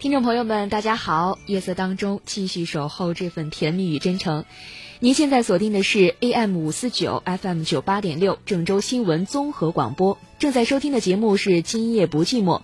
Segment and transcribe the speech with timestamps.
[0.00, 1.40] 听众朋友们，大家好！
[1.46, 4.44] 夜色当中，继续守候这份甜蜜与真诚。
[5.00, 12.58] 您现在锁定的是 AM 五四九 FM 九八点六郑州新闻综合广播，正在收听的节目是《今夜不寂寞》。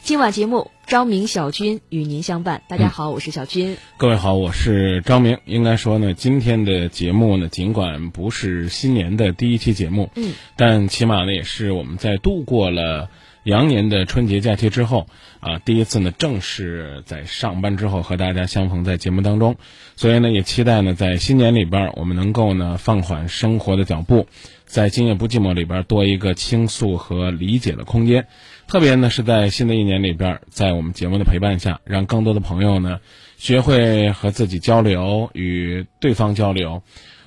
[0.00, 2.62] 今晚节目，张明、小军与您相伴。
[2.68, 3.76] 大家好，我是小军。
[3.98, 5.36] 各位好，我是张明。
[5.44, 13.10] 应该说呢，今天的节目呢，尽管不是新年的第一期节目，嗯，但起码呢，也是我们在度过了。
[13.48, 15.06] 羊年的春节假期之后，
[15.40, 19.56] 啊，第一次呢，正式在上班之后和大家相逢在节目当中，
[19.96, 24.26] 所以呢，也期待呢，在新年里边，我们能够呢放缓生活的脚步，
[24.66, 28.26] 在今夜不寂寞里边多一个倾诉和理解的空间。
[28.66, 33.00] 特别呢，是在新的一年里边，在我们节目的陪伴下，让更多的朋友呢，
[33.38, 36.82] 学会和自己交流，与对方交流，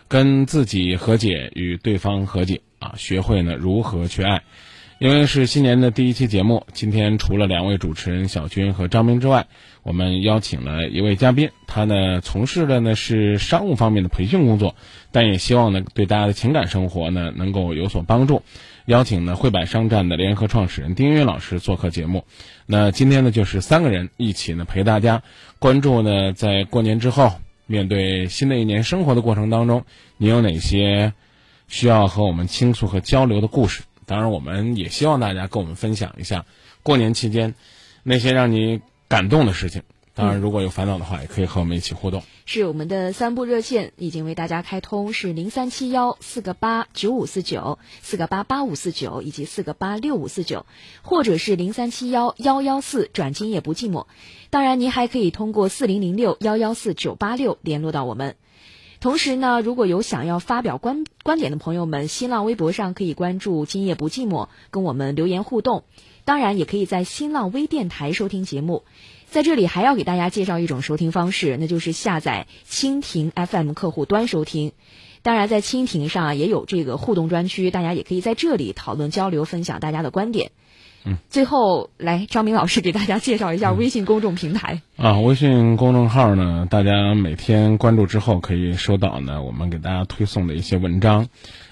[0.08, 4.44] 跟自己和解，与对方和解，啊，学会呢如何去爱。
[5.02, 9.48] 因为是新年的第一期节目，今天除了两位主持人小军和张明之外，
[9.81, 14.75] 我们邀请了一位嘉宾，他呢从事的呢是商务方面的培训工作，
[15.12, 18.44] 但也希望呢对大家的情感生活呢能够有所帮助。
[18.86, 22.23] 邀请呢汇百商站的联合创始人丁云老师做客节目。
[22.68, 25.23] 那今天呢就是三个人一起呢陪大家
[25.58, 27.31] 关注呢在过年之后
[27.66, 29.84] 面对新的一年生活的过程当中，
[30.18, 31.14] 你有哪些
[31.68, 33.81] 需要和我们倾诉和交流的故事？
[34.12, 36.45] 当然，我们也希望大家跟我们分享一下
[36.84, 37.56] 过年期间
[38.04, 39.84] 那些让你感动的事情。
[40.14, 42.22] 当然，如果有烦恼的话，也可以和我们一起互动。
[42.45, 50.66] 是我们的三部热线已经为大家开通，是零三七幺四个八九五四九、四个八八五四九以及四个八六五四九，
[51.03, 54.08] 或者是零三七幺幺幺四转今夜不寂寞。
[54.50, 58.36] 当然，您还可以通过四零零六幺幺四九八六联络到我们。
[59.02, 65.85] 同时呢，如果有想要发表观观点的朋友们，新浪微博上可以关注“今夜不寂寞”，跟我们留言互动。
[66.23, 68.83] 当然，也可以在新浪微电台收听节目。
[69.27, 74.72] 在这里还要给大家介绍一种收听方式，那就是下载蜻蜓 FM 客户端收听。
[75.23, 80.51] 当然，在蜻蜓上也有这个互动专区，大家也可以在这里讨论交流，分享大家的观点。
[81.03, 85.19] 嗯，最后来张明老师给大家介绍一下微信公众平台啊。
[85.19, 91.28] 微信公众号呢，大家每天关注之后可以收到呢我们给大家推送的一些文章。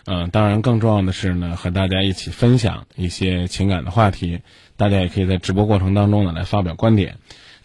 [0.06, 4.40] 嗯，当然更重要的是呢，和大家一起分享一些情感的话题。
[4.78, 7.18] 大家也可以在直播过程当中呢来发表观点。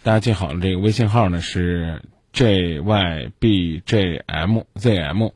[0.03, 5.29] 大家记好了，这个微信号呢是 j y b j m z m，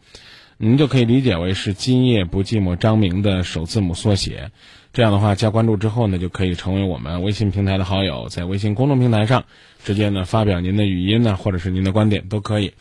[0.58, 4.52] 您就可以理解为是今夜不寂寞张明的首字母缩写。
[4.92, 9.46] 这样的话，加关注之后呢，就可以成为我们微信平台的好友，在微信公众平台上
[9.84, 12.74] 直接呢发表您的语音呢，或者是您的观点都可以。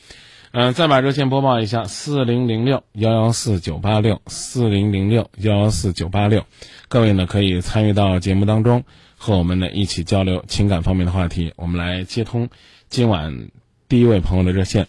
[0.52, 6.46] 嗯，再把热线播报一下：四零零六幺幺四九八六，四零零六幺幺四九八六。
[6.88, 8.84] 各位呢可以参与到节目当中，
[9.18, 11.52] 和我们呢一起交流情感方面的话题。
[11.56, 12.48] 我们来接通
[12.88, 13.50] 今晚
[13.86, 14.88] 第一位朋友的热线。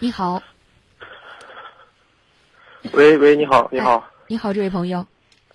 [0.00, 0.42] 你好。
[2.92, 4.10] 喂喂，你好，你好。
[4.26, 5.06] 你好，这位朋友。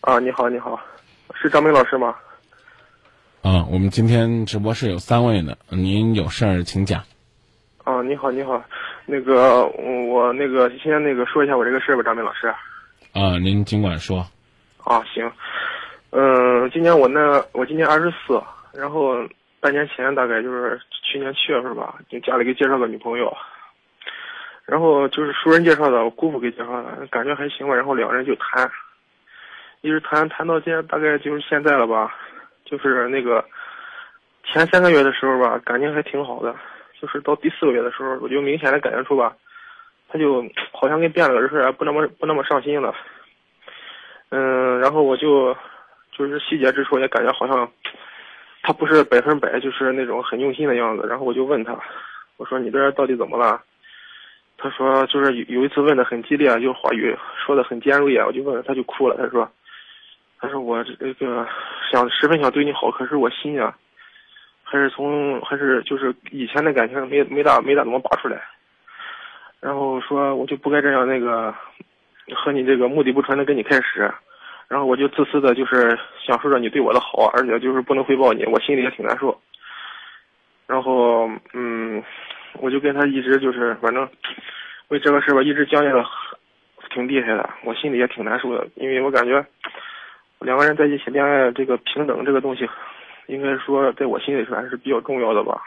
[0.05, 0.79] 啊，你好，你好，
[1.33, 2.15] 是张明老师吗？
[3.41, 7.01] 啊，我们今天直播室有三位呢，您有事儿请讲。
[7.83, 8.63] 啊，你好，你好，
[9.07, 12.47] 那个我那个先那个说一下我这个事儿吧，张明老师。
[13.13, 14.19] 啊，您尽管说。
[14.83, 15.31] 啊，行，
[16.11, 18.39] 嗯，今年我那我今年二十四，
[18.73, 19.27] 然后
[19.59, 23.35] 半年前大概就是去年七月份吧，就家里给介绍个女朋友，
[24.65, 28.69] 然后就是熟人介绍的，我姑父给介绍的，感觉还行吧，然后两个人就谈。
[29.85, 32.11] 一直谈谈到现大概就是现在了吧，
[32.65, 33.45] 就是那个
[34.43, 36.55] 前三个月的时候吧，感情还挺好的，
[36.99, 39.35] 就是到第四个月的时候，我就明显的感觉出吧，
[40.09, 42.95] 他就好像跟变了个人似的，不那么不那么上心了。
[44.29, 45.55] 嗯，然后我就
[46.11, 47.71] 就是细节之处也感觉好像
[48.63, 51.05] 他不是百分百就是那种很用心的样子。
[51.07, 51.79] 然后我就问他，
[52.37, 53.61] 我说你这到底怎么了？
[54.57, 59.47] 他说就是有有一次问的很激烈，就话语说的很尖锐啊，我就问他就哭了，他说。
[60.39, 61.47] 他说我这个
[61.91, 63.75] 想十分想对你好，可是我心啊，
[64.63, 68.41] 还是从还是就是以前的感情没没大没大怎么拔出来。
[69.61, 71.55] 然后说我就不该这样那个
[72.35, 74.11] 和你这个目的不纯的跟你开始，
[74.67, 79.41] 然后我就自私的就是享受着你对我的好，而且就是不能回报你，我心里也挺难受。
[80.67, 82.03] 然后嗯，
[82.59, 84.07] 我就跟他一直就是反正
[84.89, 86.05] 为这个事吧一直僵硬的
[86.91, 89.43] 挺厉害的，我心里也挺难受的，因为我感觉。
[90.39, 92.67] 两个人在一起恋爱，这个平等这个东西，
[93.27, 95.61] 应该说在我心里说还是比较重要的吧。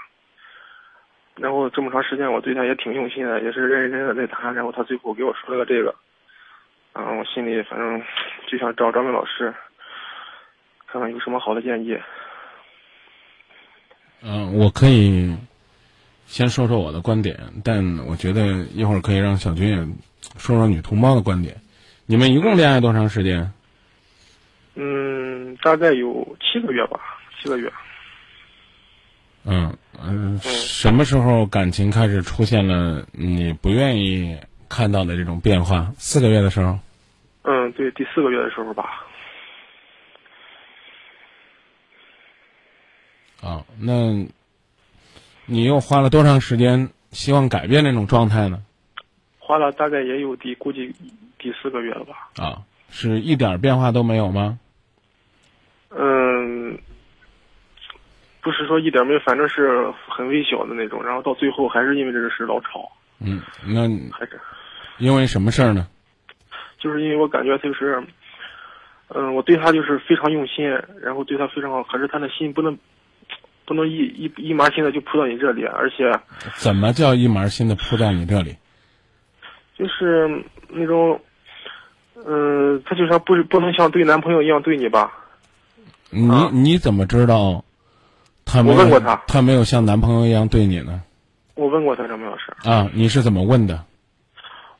[1.36, 4.54] 然后这么长时间，我对他也挺用心的，也是认认真真的在谈。
[4.54, 5.94] 然后他最后给我说了个这个，
[6.92, 8.02] 啊，我心里反正
[8.46, 9.54] 就想找张明老师，
[10.86, 11.96] 看看有什么好的建议。
[14.20, 15.32] 嗯，我可以
[16.26, 19.76] 先说说我的观点，但我觉得一会儿可以让小军也
[20.38, 21.56] 说说女同胞的观点。
[22.06, 23.52] 你们一共恋爱多长时间？
[24.80, 27.00] 嗯，大概有七个月吧，
[27.42, 27.72] 七个月。
[29.44, 34.38] 嗯嗯，什么时候感情开始出现了你不愿意
[34.69, 35.92] 看到的这种变化？
[35.98, 36.78] 四个月的时候。
[37.42, 39.04] 嗯，对，第四个月的时候吧。
[43.42, 44.12] 啊，那
[45.46, 48.62] 你又花了多长时间希望改变那种状态呢？
[49.40, 50.94] 花了大概也有第估计
[51.36, 52.30] 第四个月了吧。
[52.36, 54.60] 啊，是一点变化都没有吗？
[55.90, 56.79] 嗯，
[58.40, 61.05] 不是说一点没有，反正是很微小的那种。
[61.05, 62.90] 然后到最后还是因为这个事老吵。
[63.20, 63.82] 嗯，那
[64.12, 64.40] 还是
[64.99, 65.87] 因为什么事儿呢？
[66.79, 68.02] 就是因为我感觉就是，
[69.08, 70.69] 嗯，我对他就是非常用心，
[71.02, 72.79] 然后对他非常好，可是他的心不能。
[73.67, 76.11] 不能一一一麻心的就扑到你这里，而且，
[76.56, 78.56] 怎么叫一麻心的扑到你这里？
[79.76, 81.20] 就是那种，
[82.25, 85.12] 嗯，他就像不不能像对男朋友一样对你吧？
[86.10, 87.64] 你你怎么知道？
[88.44, 91.02] 他我问过他，他没有像男朋友一样对你呢？
[91.55, 92.44] 我问过他张明老师。
[92.64, 93.84] 啊，你是怎么问的？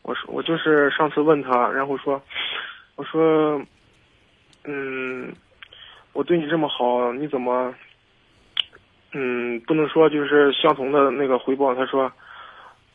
[0.03, 2.19] 我说我就是上次问他，然后说，
[2.97, 3.61] 我说，
[4.65, 5.31] 嗯，
[6.15, 7.75] 我对你这么好，你怎么？
[9.13, 11.75] 嗯，不能说就是相同的那个回报。
[11.75, 12.11] 他说，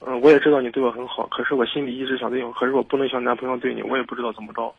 [0.06, 4.74] 嗯，我也知道你对我很好，可是我心里一直想对你，可是我不能像男朋友对你，我也不知道怎么着。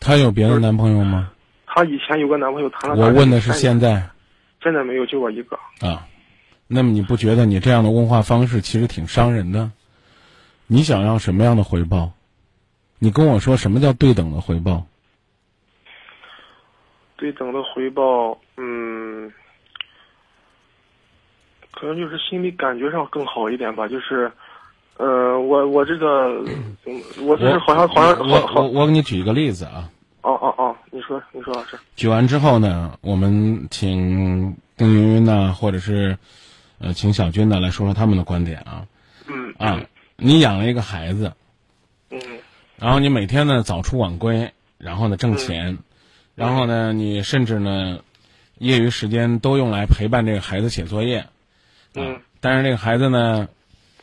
[0.00, 1.30] 他有别的男朋友吗？
[1.72, 2.96] 他以前有个男朋友谈了。
[2.96, 4.10] 我问的是现在。
[4.60, 5.56] 现在没有，就我一个。
[5.80, 6.06] 啊，
[6.66, 9.70] 那么你不觉得你这样的问话方式其实挺伤人的？
[10.66, 12.12] 你想要什么样的回报？
[12.98, 14.86] 你跟我说什么叫对等的回报？
[17.16, 19.32] 对等的回报，嗯。
[21.72, 24.30] 可能就是心里感觉上更好一点吧，就是，
[24.98, 26.44] 呃，我我这个，
[27.22, 29.88] 我就是好像好像好我我给你举一个例子啊。
[30.20, 31.78] 哦哦哦，你说你说老师。
[31.96, 36.18] 举完之后呢，我们请丁云云呢，或者是，
[36.78, 38.86] 呃，请小军呢来说说他们的观点啊。
[39.26, 39.54] 嗯。
[39.56, 39.80] 啊，
[40.16, 41.32] 你养了一个孩子。
[42.10, 42.20] 嗯。
[42.76, 45.78] 然后你每天呢早出晚归，然后呢挣钱，
[46.34, 48.00] 然后呢你甚至呢，
[48.58, 51.26] 业余时间都用来陪伴这个孩子写作业。
[51.94, 53.48] 嗯，但是这个孩子呢，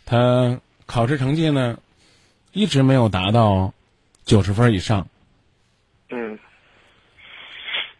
[0.06, 1.80] 他考试成绩呢，
[2.54, 3.74] 一直没有达到
[4.24, 5.08] 九十分以上。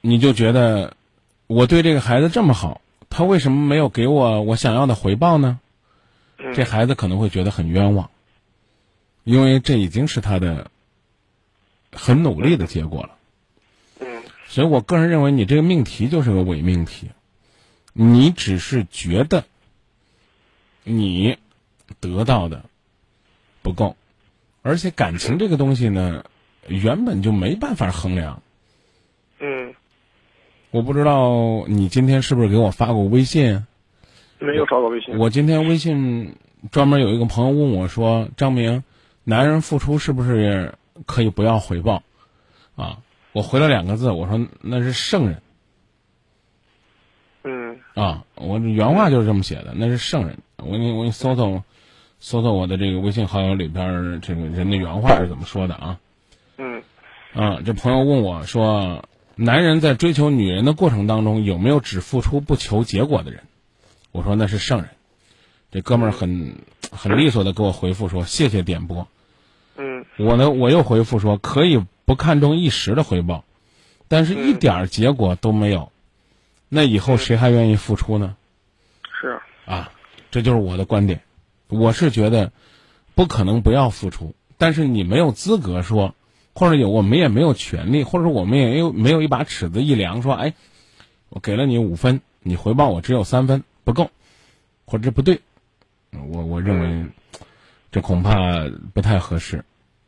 [0.02, 0.96] 嗯，你就觉得
[1.48, 5.60] 我对这个孩子这么好，他为什么没有给我我想要的回报呢？
[6.54, 8.10] 这孩子可能会觉得很冤枉，
[9.24, 10.70] 因为这已经是他的
[11.92, 13.10] 很努力的结果了。
[14.00, 17.10] 嗯，所以我个人认为，你这个命题就是个伪命题，
[17.94, 19.44] 你只是觉得。
[20.90, 21.38] 你
[22.00, 22.64] 得到的
[23.62, 23.98] 不够，
[24.62, 26.24] 而且感情这个东西呢，
[26.66, 28.42] 原本就没办法衡量。
[29.40, 29.76] 嗯，
[30.72, 33.66] 我不知道你今天是不是给我发过微信？
[34.40, 35.18] 没有发过微信。
[35.18, 36.36] 我今天微信
[36.72, 38.84] 专门有一个朋友问我说：“张明，
[39.24, 40.76] 男人付出是不是
[41.06, 42.04] 可以不要回报？”
[42.76, 43.00] 啊，
[43.32, 45.42] 我回了两个字，我说：“那是圣人。”
[47.44, 47.80] 嗯。
[47.96, 50.38] 啊，我原话就是这么写的，那是圣人。
[50.58, 51.64] 我给你，我给你搜搜，
[52.20, 56.00] 搜搜我的这个微信好友里边这个人的原话是怎么说的啊？
[56.58, 56.84] 嗯，
[57.34, 59.04] 啊，这朋友问我说，
[59.38, 63.44] 男人在追求女人的过程当中有没有只付出不求结果的人？
[64.12, 64.90] 我说那是圣人。
[65.72, 66.56] 这哥们儿很
[66.92, 69.08] 很利索的给我回复说谢谢点播。
[69.78, 73.46] 嗯，我呢我又回复说可以不看重一时的回报，
[74.08, 75.92] 但是一点结果都没有，
[76.68, 78.36] 那以后谁还愿意付出呢？
[79.22, 79.92] 是啊。
[80.30, 81.22] 这就是我的观点，
[81.70, 82.52] 我是觉得
[83.16, 86.16] 不可能不要付出，但是你没有资格说，
[86.58, 90.56] 或者有我们也没有权利，或者我们也没有没有一把尺子一量说，哎，
[91.30, 94.10] 我给了你五分，你回报我只有三分不够，
[94.88, 95.40] 或者这不对，
[96.14, 97.06] 我我认为
[97.92, 99.64] 这恐怕不太合适。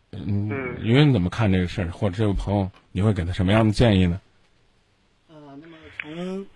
[0.10, 0.50] 嗯，
[0.82, 4.20] 因为你怎么看这个事儿，或者这位朋友你会给他什么样的建议呢？
[5.28, 6.48] 呃，那么从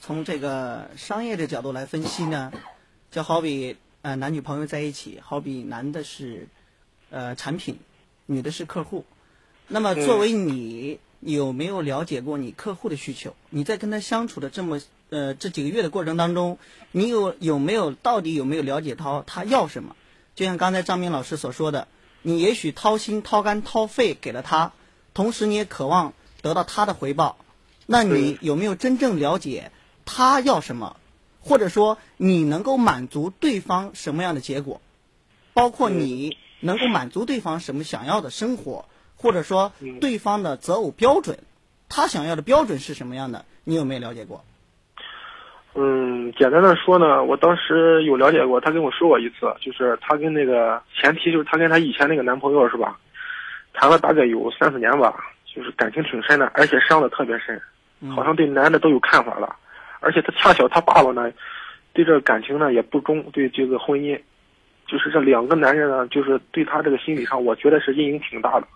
[0.00, 2.50] 从这个商业的角度来分析呢？
[3.10, 6.48] 就好比呃男女朋友在一起，好比男的是
[7.10, 7.78] 呃产品，
[8.24, 9.04] 女的是客户。
[9.68, 13.34] 那么作为你，有没有了解过你客户的需求？
[13.50, 16.58] 你在跟他相处的这么呃这几个月的过程当中，
[16.90, 19.94] 你有有没有到底有没有了解到他要什么？
[20.34, 21.86] 就像刚才张明老师所说的，
[22.22, 24.72] 你也许掏心掏肝掏肺给了他，
[25.12, 27.36] 同时你也渴望得到他的回报。
[27.86, 29.70] 那你有没有真正了解
[30.04, 30.96] 他要什么？
[31.40, 34.80] 或者说你能够满足对方什么样的结果，
[35.54, 38.84] 包括你能够满足对方什么想要的生活，
[39.18, 41.36] 或者说对方的择偶标准，
[41.88, 44.44] 他想要的标准是什么样的，你有没有了解过？
[45.74, 52.98] 嗯，简单的说呢，我当时有了解过，他跟我说过一次，就是他跟那个前提就是他跟他以前那个男朋友是吧，
[53.74, 57.60] 谈了大概有三四年吧，就是感情挺深的，而且伤的特别深，
[58.14, 59.54] 好像对男的都有看法了，
[60.00, 61.30] 而且他恰巧他爸爸呢，
[61.92, 64.20] 对这感情呢也不忠，对这个婚姻，
[64.86, 68.66] 就是这两个男人呢，就是对他这个心理上，我觉得是阴影挺大的。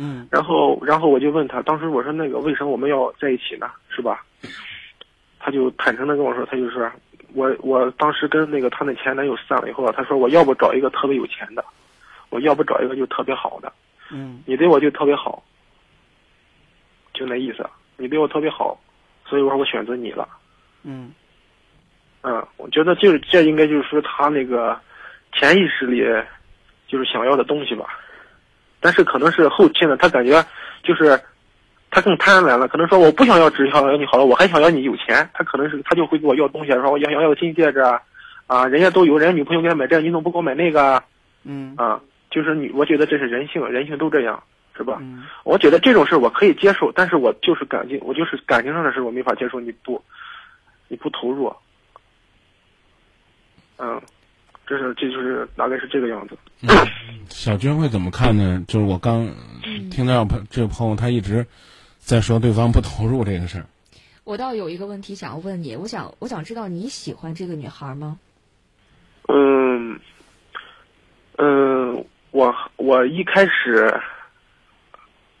[0.00, 3.68] 嗯然后，然后我就问他，当时我说那个为什么我们要在一起呢？
[3.88, 4.24] 是吧？
[5.40, 6.88] 他就坦诚的跟我说，他就说
[7.34, 11.64] 我，我当时跟那个他那前男友散了以后，他说我要不找一个特别有钱的，
[12.30, 13.72] 我要不找一个就特别好的，
[14.10, 15.42] 嗯你对我就特别好，
[17.12, 18.78] 就那意思，你对我特别好，
[19.26, 20.28] 所以我说我选择你了。
[20.84, 21.12] 嗯
[22.22, 24.78] 嗯，我觉得就是这应该就是说他那个
[25.32, 26.02] 潜意识里
[26.86, 27.86] 就是想要的东西吧，
[28.80, 30.44] 但是可能是后期呢，他感觉
[30.82, 31.20] 就是
[31.90, 38.00] 他更贪婪了，可能说我不想要只想要你好了，我还想要你有钱，他可能是他就会给我要东西，说我要要要个金戒指啊，
[38.46, 41.04] 啊，人家都有，人家女朋友给他买这个，你怎么不给我买那个啊？
[41.44, 44.42] 嗯啊，就是你，我觉得这是人性，人性都这样，
[44.76, 44.98] 是吧？
[45.00, 50.02] 嗯我觉得这种事我可以接受，但是我就是感情，我就是感情上的事我没法接受，你不，
[50.88, 51.50] 你不投入，
[53.78, 54.00] 嗯，
[54.68, 56.36] 这是这就是大概是这个样子。
[57.30, 58.62] 小军会怎么看呢？
[58.68, 59.26] 就是我刚
[59.64, 61.46] 嗯听到朋这个朋友他一直
[61.98, 63.64] 在说对方不投入这个事儿。
[64.24, 68.18] 我倒有一个问题想要问你，我想我想知道你喜欢这个女孩吗？
[69.28, 69.98] 嗯，
[71.38, 73.98] 嗯，我我一开始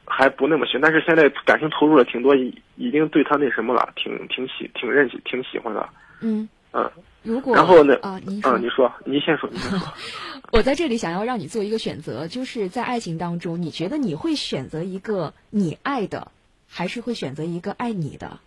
[0.06, 5.86] 还不那么喜，但是现在感情投入了挺多，已已经对她那什么了，挺挺喜挺认喜挺喜欢的。
[6.20, 6.90] 嗯，嗯，
[7.22, 9.88] 如果然后呢啊，您说嗯，你说，您先说，你先说。
[10.50, 16.28] 我在这里想要让你做一个选择，就是在爱情当中，你觉得你会选择一个你爱的，
[16.68, 18.38] 还是会选择一个爱你的？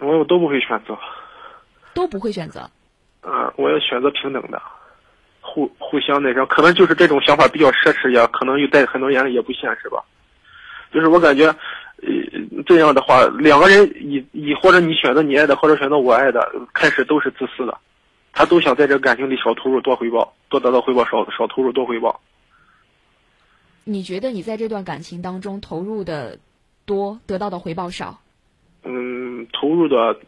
[0.00, 0.98] 我我都不会选择，
[1.94, 2.68] 都不会选择。
[3.20, 4.60] 啊，我要选择平等的，
[5.40, 10.02] 互互相那啥，可能就是这种想法比较奢侈，也可能又在很多眼里也不现实吧。
[10.92, 17.76] 就是我感觉，呃，这样的话，两个人以以或者你选择你爱的，或者选择我爱的，开始都是自私的，
[18.36, 22.20] 他都想在这感情里少投入多回报，多得到回报少少投入多回报。
[23.82, 26.38] 你觉得你在这段感情当中投入的
[26.84, 28.20] 多，得到的回报少？
[28.84, 30.20] 嗯，投入的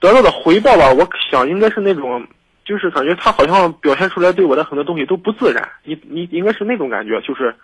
[0.00, 2.26] 得到的回报吧，我想应该是那种，
[2.64, 5.70] 就是感觉他好像表现出来对我的很多东西都不自然。
[5.84, 7.54] 你你应该是那种感觉，就是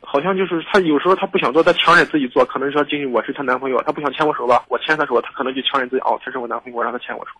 [0.00, 2.44] 好像就是他有时候他不想做，他强忍自己做。
[2.44, 7.30] 可能说今天我是他男朋友，他不想牵我手吧，我牵他手，他可能就强忍自己哦，他是我男朋友，我让他牵我手。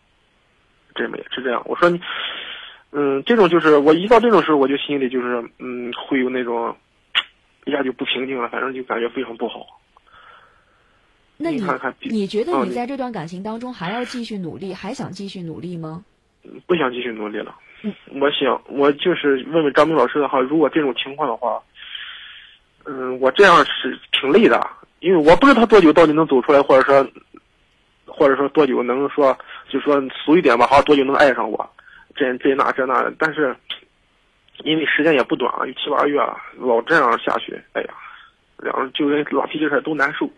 [1.30, 1.62] 是这样。
[1.64, 2.00] 我说你，
[2.92, 6.76] 嗯，这种就是我一到这种时候，我就心里就是嗯会有那种
[7.64, 9.80] 一下就不平静了，反正就感觉非常不好。
[11.36, 16.04] 那你你看看你觉得你在这段感情当中还要继续努力，还想继续努力吗？
[16.66, 17.54] 不想继续努力了。
[18.20, 21.62] 我想，我就是问问张明老师的话，如果这种情况的话，
[22.84, 24.60] 嗯，我这样是挺累的，
[25.00, 27.10] 因为我不知道他多久到底能走出来，或者说，
[28.10, 29.36] 或者说多久能说，
[29.68, 31.68] 就说俗一点吧，好多久能爱上我，
[32.14, 33.56] 这这那这那的，但是
[34.64, 37.94] 因为时间也不短了，有七八个月了，老这样下去，哎呀，
[38.58, 40.28] 两人就跟拉脾气似的都难受。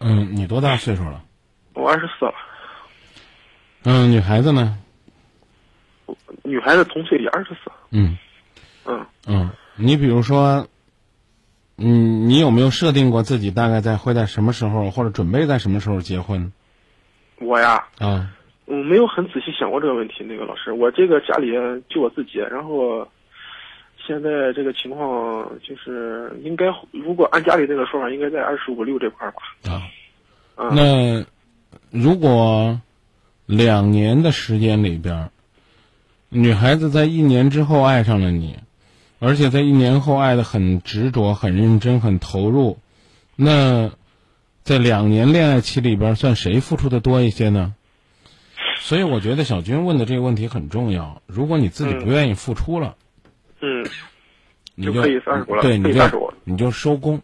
[0.00, 1.22] 嗯，你多大岁数了？
[1.74, 2.34] 我二十四了，
[3.84, 4.76] 嗯，女孩子呢？
[6.44, 8.18] 女孩子同岁也二十四，嗯
[8.84, 9.06] 嗯。
[9.26, 10.66] 嗯，你比如说，
[11.84, 16.52] 嗯，你有没有设定过自己大概在会在什么时候，或者准备在什么时候结婚？
[17.40, 18.30] 我呀，啊，
[18.66, 20.22] 我没有很仔细想过这个问题。
[20.22, 21.50] 那个老师，我这个家里
[21.88, 23.06] 就我自己，然后
[24.06, 29.42] 现在这个情况就是应该，如果按家里那个说法，应该在二十五六这块儿吧。
[29.68, 29.82] 啊，
[30.56, 31.26] 嗯，那
[31.90, 32.80] 如果
[33.46, 35.30] 两年的时间里边儿，
[36.28, 38.56] 女孩子在一年之后爱上了你，
[39.24, 42.80] 而且在一年后爱的很执着、很认真、很投入，
[43.36, 43.92] 那
[44.64, 47.72] 在两年恋爱期里边儿，算谁付出的多一些呢？
[48.80, 51.22] 所以我觉得小军问的这个问题很重要。
[51.26, 52.96] 如果你自己不愿意付出了，
[53.60, 53.86] 嗯，
[54.74, 57.22] 你就可以散手了对，你就你就收工。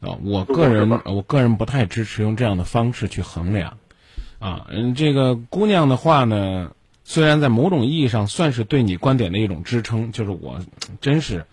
[0.00, 3.78] 啊，我个人我个人不太支持用这样的方式去衡量。
[4.40, 6.72] 啊，嗯，这个姑娘的话呢，
[7.10, 10.60] 虽然在某种意义上算是对你观点的一种支撑，就是我
[11.02, 11.44] 真是，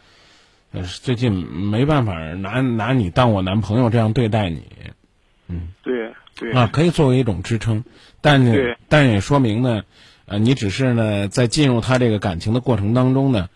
[0.71, 4.61] 呃，最近没办法拿拿你当我男朋友这样对待你。
[5.47, 5.69] 嗯。
[5.81, 6.51] 对，对。
[6.51, 7.83] 啊，可以作为一种支撑，
[8.21, 8.45] 但
[8.87, 9.81] 但也说明呢，
[10.27, 13.49] 呃，你只是呢在进入他这个感情的过程当中呢，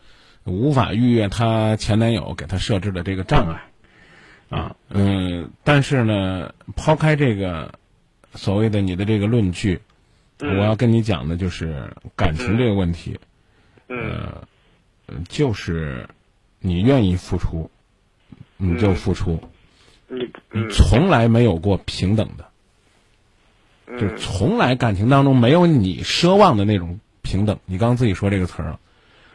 [0.43, 7.75] 无法逾越她前男友给她设置的这个障碍，啊，嗯，但是呢，抛开这个
[8.33, 9.81] 所谓的你的这个论据，
[10.41, 10.57] 嗯。
[10.57, 13.19] 我要跟你讲的就是感情这个问题，
[13.87, 13.99] 嗯。
[15.07, 16.07] 呃，就是
[16.59, 17.69] 你愿意付出，
[18.57, 19.41] 你就嗯付出，
[20.07, 22.45] 你从来没有过平等的。
[23.99, 27.59] 就从来感情当中没有你奢望的那种平等。
[27.65, 28.79] 你刚刚自己说这个词儿了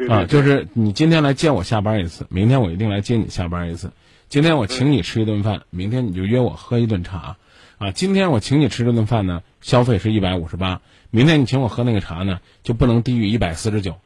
[0.08, 3.92] 啊，就是你今天来接我下班一次，明天我一定来接你下班一次。
[4.30, 7.36] 今天我请你吃一顿饭，明天你就约我喝一顿茶，
[7.78, 10.80] 啊，今天我请你吃这顿饭呢，消费是一百五十八，
[11.10, 13.96] 明天你请我喝那个茶呢，就不能低于一百四十九。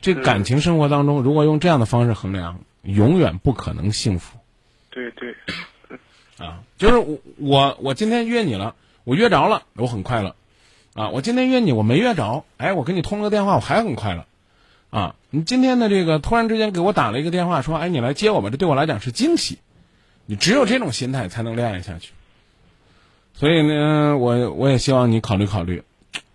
[0.00, 4.38] 这感情生活当中，如果用这样的方式衡量，永远不可能幸福。
[4.88, 5.34] 对对
[6.38, 10.34] 啊，就是我我我今天约你了，我约着了，我很快乐，
[10.94, 14.24] 啊，我今天约你我没约着，哎，我跟你通了个电话，我还很快乐，
[14.88, 19.58] 啊，你今天的这个突然之间给我打了一个电话，说，哎，你来接我吧，这对我来讲是惊喜，
[20.24, 22.12] 你只有这种心态才能恋爱下去。
[23.42, 25.82] 所以呢，我我也希望你考虑考虑，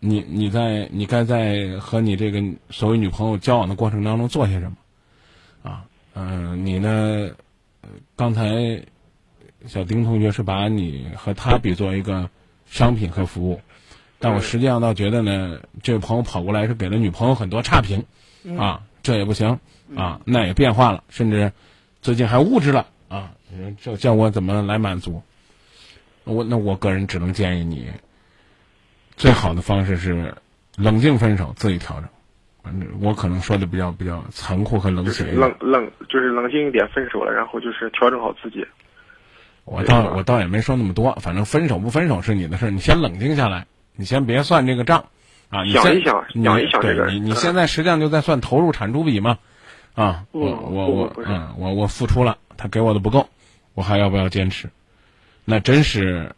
[0.02, 4.76] 你你在你该在和你这个所谓女朋友交往的过程当中做些什么，
[5.64, 5.86] 啊，
[6.16, 7.30] 嗯、你呢，
[7.80, 7.88] 呃
[8.18, 8.84] 刚才
[9.68, 12.30] 小丁同学是把你和他比作一个
[12.66, 13.62] 商品和服务，
[14.20, 18.04] 但我实际上倒觉得呢，这位朋友跑过来是给了女朋友很多差评，
[18.58, 19.58] 啊，这也不行。
[19.96, 21.54] 啊，那也变化了，甚至
[22.02, 22.86] 最近还物质了。
[23.08, 23.32] 啊，
[23.82, 25.24] 这叫我怎么来满足？
[26.28, 27.88] 我那我个人只能建议你，
[29.16, 30.36] 最好的方式是
[30.76, 32.10] 冷静分手，自己调整。
[32.64, 35.32] 反正我可能说的比较比较残酷和冷就是血。
[35.32, 38.66] 冷冷就是冷静一点分手了，然后就是调整好自己。
[39.64, 45.06] 我倒我倒也没说那么多，反正分手不分手是你的事儿，你先冷静下来，你先别算这个账，
[45.50, 49.40] 啊，你先想一想你想一想这个对你你现在实际上就在算投入产出比嘛，
[49.94, 53.30] 啊，我我我嗯我我付出了，他给我的不够，
[53.74, 54.70] 我还要不要坚持？
[55.50, 56.36] 那真是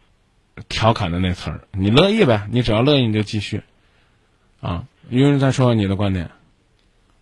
[0.68, 3.64] 调侃的那词儿，你乐意呗，你只要乐意你就继续，
[4.62, 6.30] 啊，于人再说说你的观点，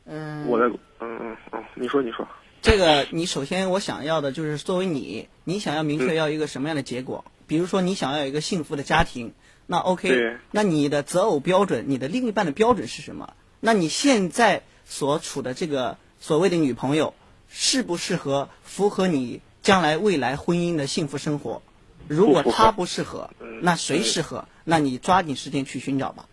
[0.05, 2.27] 嗯，我的嗯嗯嗯，你说你说，
[2.61, 7.23] 这个你首先我想要的就是作为你，你想要明确要一个什么样的结果？
[7.47, 9.33] 比如说你想要有一个幸福的家庭，
[9.65, 13.33] 那 OK，对那你的择偶标准，你的另一半的标准是什么？
[13.61, 17.13] 那你现在所处的这个所谓的女朋友，
[17.47, 21.61] 适不适合符合你将来未来婚姻的幸福生活？
[22.07, 23.29] 如果不符合她不适合，
[23.61, 24.45] 那谁适合？
[24.63, 26.25] 那你抓紧时间去寻找吧。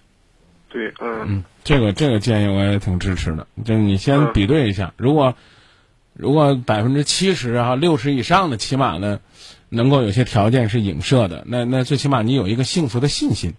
[0.69, 1.25] 对，嗯。
[1.27, 4.33] 嗯，这个这个建议我也挺支持的，就是你先嗯。
[4.33, 5.35] 比对一下，如果
[6.13, 9.21] 如果百分之七十啊六十以上的，起码呢
[9.69, 13.55] 能够有些条件是影射的，那那最起码你有一个幸福的信心。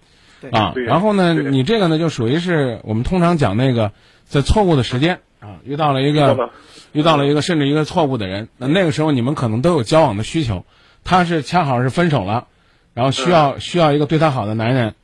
[0.52, 0.74] 啊。
[0.76, 3.92] 然后呢，你这个呢就属于是我们通常讲那个
[4.26, 6.52] 在错误的时间啊遇到了一个
[6.92, 10.66] 遇到了一个甚至一个错误的人，那那个时候你们可能都有交往的需求，
[11.06, 12.48] 他是恰好是分手了，
[12.94, 14.96] 然后需要、需要一个对他好的男人，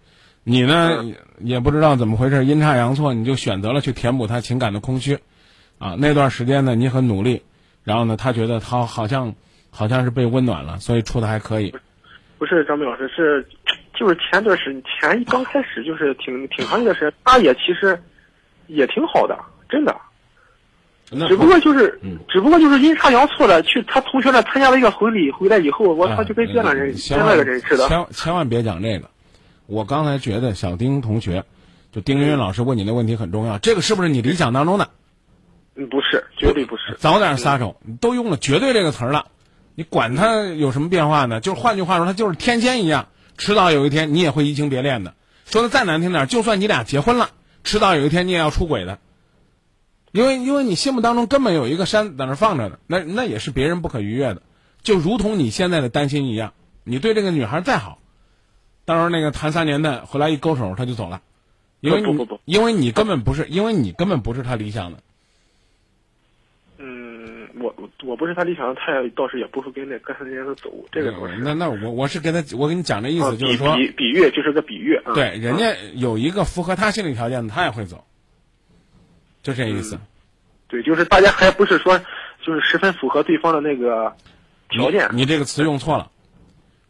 [0.44, 1.08] 你呢、嗯。
[1.08, 5.18] 也也不知道怎么回事，阴差阳错你就选择了去填补他情感的空虚，
[5.80, 7.42] 啊，那段时间呢你很努力，
[7.84, 9.34] 然后呢他觉得他好像
[9.72, 11.74] 好像是被温暖了，所以处的还可以，
[12.38, 13.44] 不是张明老师，是
[13.96, 18.00] 就是前段时前一刚开始就是挺挺长一段时间，他也其实
[18.68, 19.36] 也挺好的，
[19.68, 20.00] 真的，那
[21.28, 29.10] 只不过就是嗯只不过就是阴差阳错的去他同学那参加了一个婚礼，回来以后，我啊他就跟别的人千万另外一个人似的，千千万别讲这个。
[29.68, 31.44] 我刚才觉得小丁同学，
[31.92, 34.90] 就丁云云老师问你的问题很重要，这个是不是你理想当中的？
[35.76, 39.28] 嗯，不是，绝对不是，早点撒手，你都用了“绝对”这个词儿了，
[39.76, 41.40] 你管他有什么变化呢？
[41.40, 45.14] 就是换句话说，他就是天仙一样，迟早有一天你也会移情别恋的。
[45.46, 47.30] 说的再难听点儿，就算你俩结婚了，
[47.64, 49.00] 迟早有一天你也要出轨的，
[50.12, 54.42] 因为因为你心目当中根本有一个山在那放着呢，那那也是别人不可逾越的，
[54.82, 58.00] 就如同你现在的担心一样，你对这个女孩再好，
[58.86, 61.22] 到时候那个谈三年的回来一勾手他就走了，
[61.80, 62.42] 因为你不不不不。
[62.46, 65.00] 因为你根本不是因为你根本不是他理想的。
[66.78, 71.14] 嗯，我我我不是他理想的，他也倒是也不会跟那跟着人家走，这个。
[71.40, 75.14] 那那我我是跟他我跟你讲这意啊思，就是说，比比比喻就是个比喻，啊。
[75.14, 78.04] 对，人啊家有一个符合他心理条件的，他也会走，
[79.44, 80.00] 就这意思。
[80.68, 82.00] 对，就是大家还不是说
[82.46, 84.16] 就是十分符合对方的那个
[84.70, 86.10] 条件，你你这个词用错了，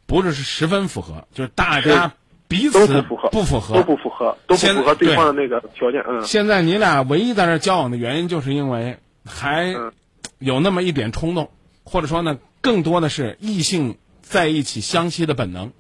[0.06, 2.14] 不是是十分符合，就是大家
[2.48, 9.92] 彼都此不符合，不符合，都不符合，都不符合对方的那个条件，嗯，现在你俩唯一在这交往的原因，就是因为还嗯。
[10.38, 11.52] 有那么一点冲动，
[11.84, 15.72] 或者说呢，更多的是异性在一起相吸的本能。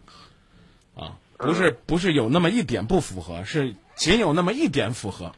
[0.93, 5.31] 啊，不是不是有那么一点不符合，是仅有那么一点符合，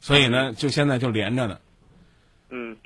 [0.00, 1.58] 所以呢，就现在就连着呢。
[2.50, 2.76] 嗯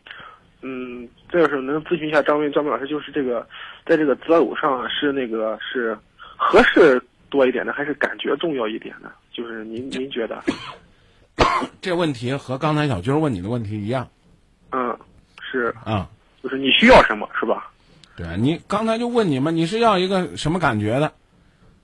[0.62, 3.46] 嗯，这要是能咨询一下张明张明老师，就是这个
[3.86, 5.96] 在这个择偶上是那个是
[6.36, 9.10] 合适多一点呢，还是感觉重要一点呢？
[9.32, 10.42] 就是您您觉得？
[11.80, 14.06] 这问题和刚才小军问你的问题一样
[14.70, 14.96] 嗯，
[15.40, 16.08] 是啊。
[16.42, 17.70] 就是你需要什么是吧？
[18.16, 21.12] 对啊，你刚才就问你们，你是要一个什么感觉的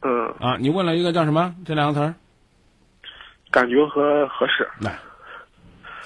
[0.02, 0.56] 嗯，啊？
[0.58, 2.14] 你问了一个叫什么这两个词儿？
[3.50, 4.68] 感觉和合适。
[4.80, 4.98] 来，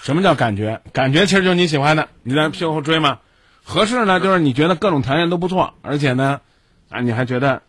[0.03, 0.83] 什么叫感觉？
[0.93, 3.21] 感觉其实就是你喜欢的，你在屁股后追嘛。
[3.63, 6.41] 合适呢，就是你觉得各种条件都不错，而且呢，
[6.89, 7.63] 啊，你还觉得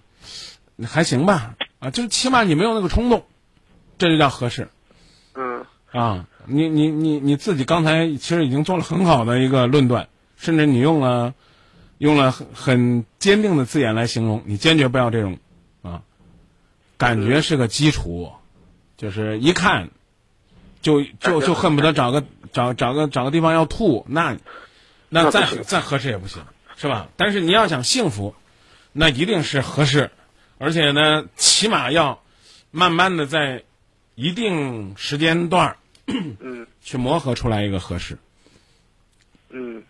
[0.84, 1.54] 还行吧？
[1.78, 3.24] 啊，就是起码你没有那个冲动，
[4.00, 4.69] 这就叫合适
[5.36, 6.26] 嗯啊。
[6.46, 11.36] 你你你你自己刚才其实已经做了很好的一个论断，甚至你用了
[12.00, 15.38] 用了很很坚定的字眼来形容，你坚决不要这种
[15.84, 16.02] 啊，
[16.98, 18.34] 感觉是个基础，
[18.98, 19.91] 就是一看
[20.84, 24.38] 就就就恨不得找个找找个找个地方要吐，那
[25.10, 26.43] 那再再合适也不行，
[26.76, 27.08] 是吧？
[27.17, 28.36] 但是你要想幸福，
[28.91, 30.12] 那一定是合适，
[30.60, 32.22] 而且呢，起码要
[32.69, 33.63] 慢慢的在
[34.13, 38.17] 一定时间段儿嗯 去磨合出来一个合适。
[39.50, 39.82] 嗯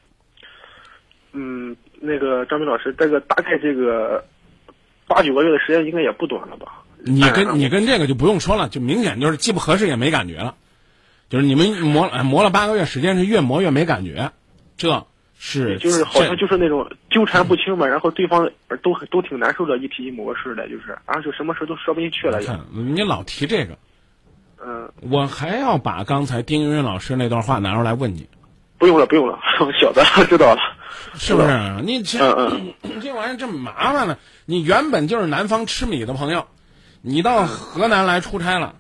[1.32, 4.23] 嗯，那个张明老师，这个大概这个
[5.08, 6.84] 八九个月的时间应该也不短了吧？
[7.06, 10.56] 你跟你跟这个就不用说了，就明显就是既不合适也没感觉了，
[11.34, 14.34] 就是你们磨哎磨了八个月时间是越磨越没感觉，
[14.78, 15.08] 这
[15.39, 18.52] 是就是好像就是那种纠缠不清嘛，然后对方
[18.84, 22.46] 都都挺难受的，一提一模式的，就是然后就什么事都说不进去了也。
[22.46, 23.80] 看你老提这个，
[24.63, 28.30] 嗯，我还要把刚才丁云云老师那段话拿出来问你，
[28.78, 30.62] 不用了，不用了， 我晓得，知道了。
[31.15, 31.82] 是不是？
[31.84, 34.19] 你这、嗯 这玩意儿这么麻烦呢？
[34.46, 36.46] 你原本就是南方吃米的朋友，
[37.02, 38.76] 你到河南来出差了，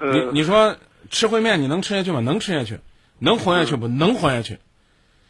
[0.00, 0.76] 你嗯，你说
[1.14, 2.18] 吃烩面你能吃下去吗？
[2.20, 2.80] 能吃下去，
[3.20, 3.86] 能活下去不？
[3.86, 4.58] 能活下去。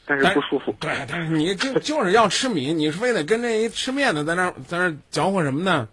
[0.06, 0.74] 但是不舒服。
[0.80, 5.88] 对，但是你就 就是要吃米，你非得跟这一吃面的在那在那儿搅和什么呢？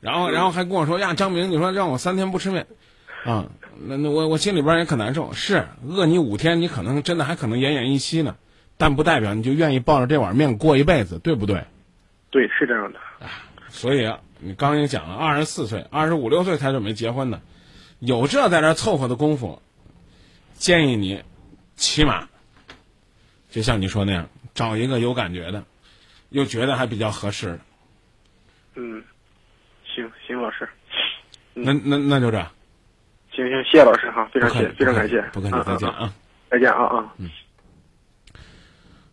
[0.00, 2.66] 然后然后还跟我说呀，张明，你说让我三天不吃面，
[3.24, 3.46] 啊，
[3.84, 5.32] 那那我我心里边也可难受。
[5.32, 8.36] 是饿你五天，你可能真的还可能奄奄一息呢，
[8.76, 11.64] 但不代表你就愿意抱着这碗面过一辈子，对不对？
[12.30, 12.98] 对，是这样的。
[13.70, 17.40] 所以啊，你刚刚也讲了，二十四岁、二十五六岁才准备结婚的，
[17.98, 19.60] 有这在这儿凑合的功夫，
[20.54, 21.22] 建议你
[21.76, 22.28] 起码
[23.50, 25.64] 就像你说那样，找一个有感觉的，
[26.30, 27.60] 又觉得还比较合适的。
[28.76, 29.02] 嗯，
[29.84, 30.68] 行行，老师，
[31.54, 32.38] 那那那就这，
[33.32, 35.88] 行行，谢谢老师哈，非常谢非常感谢，不客气，嗯再见。
[35.88, 36.14] 啊！
[36.50, 37.14] 再见啊啊。
[37.18, 37.28] 嗯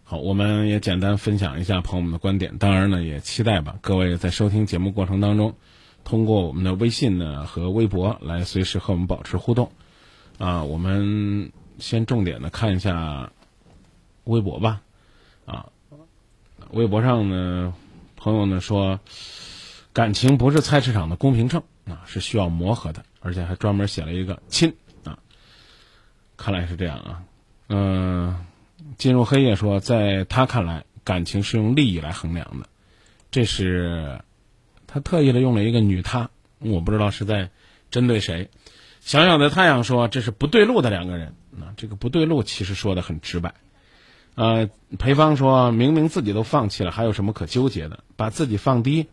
[0.04, 5.58] 好，我们也简单分享一下朋友们的观点，当然呢，也期待吧各位在收听节目过程当中，
[6.06, 9.70] 通过我们的微信呢和微博来随时和我们保持互动。
[10.38, 13.32] 啊，我们先重点的看一下
[14.24, 14.82] 微博吧。
[15.46, 15.68] 啊，
[16.72, 17.74] 微博上呢，
[18.16, 19.00] 朋友呢说，
[19.94, 25.18] 感情不是菜市场的公平秤啊，是需要磨合的，而且还专门写了一个亲啊。
[26.36, 27.24] 看来是这样啊，
[27.70, 28.46] 嗯、
[28.98, 32.68] 进入黑夜说，在他看来，感情是用利益来衡量的，
[33.32, 34.20] 这是
[34.96, 36.30] 他特意的用了一个女他，
[36.60, 37.50] 我不知道是在
[37.92, 38.50] 针对谁。
[39.02, 43.56] 小小的太阳说，这是不对路的两个人啊，这个不对路其实说的很直白。
[44.36, 48.06] 呃，裴芳说明明自己都放弃了，还有什么可纠结的？
[48.16, 49.08] 把自己放低，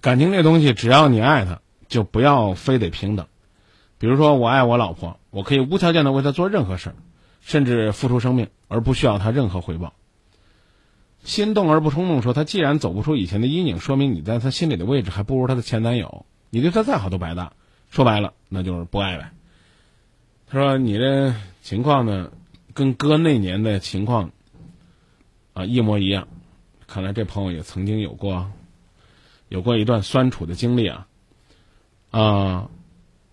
[0.00, 3.28] 感情这东西，只要你爱他，就不要非得平等。
[3.98, 6.92] 比如说，我爱我老婆，我可以无条件的为她做任何事，
[7.40, 9.92] 甚至付出生命，而不需要她任何回报。
[11.22, 16.24] 心动而不冲动说，他既然走不出以前的阴影，说明你在他心里的位置还不如他的前男友。
[16.50, 17.52] 你对他再好都白搭。
[17.90, 19.32] 说白了，那就是不爱呗。
[20.48, 22.32] 他说你这情况呢，
[22.72, 24.30] 跟哥那年的情况
[25.52, 26.28] 啊一模一样。
[26.86, 28.50] 看来这朋友也曾经有过
[29.48, 31.06] 有过一段酸楚的经历啊。
[32.10, 32.70] 啊，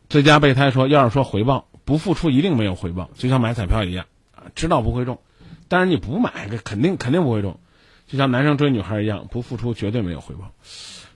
[0.10, 5.20] 最佳备胎说，要是说回报，不付出一定没有回报，就像买彩票一样啊，知道不会中，
[5.68, 7.60] 但是你不买，这肯定肯定不会中。
[8.08, 10.52] 就像男生追女孩一样，不付出绝对没有回报。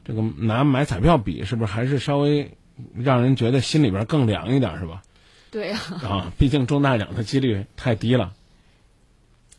[0.04, 2.58] 这个拿买彩票比，是不是还是稍微
[2.96, 5.04] 让人觉得心里边更凉一点，是吧？
[5.52, 8.34] 对呀、啊，毕竟中大奖的几率太低了。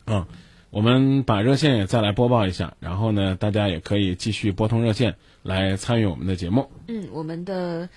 [0.05, 0.27] 啊，
[0.69, 6.69] 我们把热线也再来播报一下，然后呢，大家也可以继续拨通热线来参与我们的节目。
[6.87, 7.89] 嗯，我们的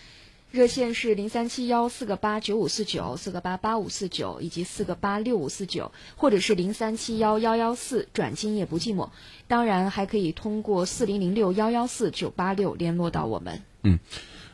[0.56, 9.10] 热线是零三七幺四个八九五四九四个八八五四九以及四个八六五四九，或者是零三七幺幺幺四转今夜不寂寞。
[9.48, 13.60] 当然，还可以通过四零零六幺幺四九八六联络到我们。
[13.82, 13.98] 嗯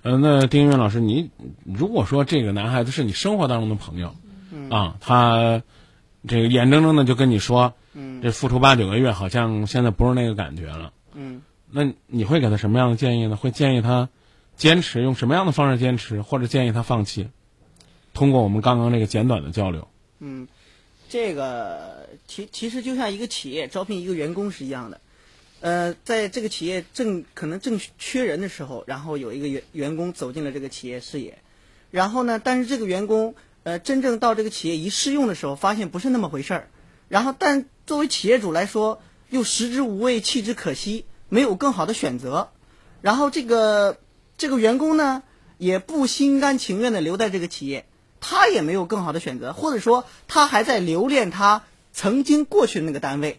[0.02, 1.30] 呃，那丁云老师，你
[1.64, 4.16] 如果说这个男孩子是你生活当中的朋友，
[4.70, 5.62] 啊，他
[6.26, 13.36] 这个眼睁睁的就跟你说，嗯这付出八九个月，好像现在不是那个感觉了，嗯，那你会给他什么样的建议呢？
[13.36, 14.08] 会建议他
[14.62, 17.30] 坚持，用什么样的方式坚持，或者建议他放弃？
[18.14, 19.88] 通过我们刚刚这个简短的交流，
[20.20, 20.46] 嗯，
[21.08, 25.00] 这个其其实就像一个企业招聘一个员工是一样的，
[25.62, 31.38] 呃，在这个企业正可能正缺人的时候，然后有一个员员工走进了这个企业视野，
[31.90, 36.68] 然后呢，但是这个员工呃真正到这个企业一试用的时候，发现不是那么回事儿，
[37.08, 42.50] 然后但作为企业主来说，又食之无味，弃之可惜，没有更好的选择，
[43.00, 43.98] 然后这个
[44.42, 45.22] 这个员工呢，
[45.56, 47.84] 也不心甘情愿的留在这个企业。
[48.20, 53.38] 他也没有更好的选择，或者说他还在留恋他曾经过去的那个单位。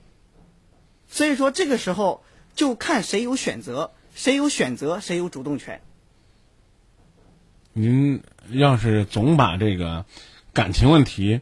[1.09, 2.23] 所以说这个时候
[2.55, 5.81] 就看谁有选择，谁有选择，谁有主动权。
[7.73, 10.05] 您要是总把这个
[10.53, 11.41] 感情问题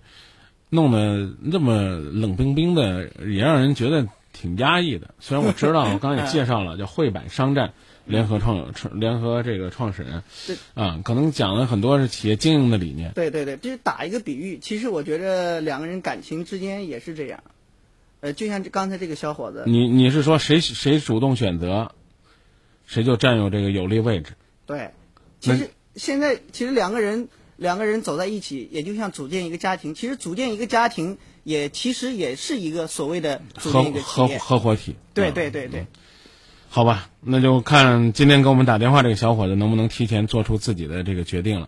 [0.71, 5.13] 弄得那么冷冰冰的，也让人觉得挺压抑的。
[5.19, 7.74] 虽然我知道，我刚才也介绍了， 叫汇百商战
[8.05, 13.11] 联合创创联合这个创始人对，啊，可能讲了很多是企业经营的理念。
[13.13, 14.57] 对对对，就是打一个比喻。
[14.59, 17.43] 其实我觉得两个人感情之间也是这样，
[18.19, 21.93] 呃，就像刚才这个小伙子，你你是说谁谁主动选择，
[22.85, 24.33] 谁就占有这个有利位置？
[24.65, 24.91] 对，
[25.39, 29.93] 其实现在其实两个人两个人走在一起，也就像组建一个家庭。
[29.93, 34.27] 其实组建一个家庭，也其实也是一个所谓的组合建一个企合。
[34.39, 34.95] 合伙体。
[35.13, 35.85] 对啊对对对，
[36.73, 41.67] 好吧，那就看今天给我们打电话这个小伙子能不能提前做出自己的这个决定了。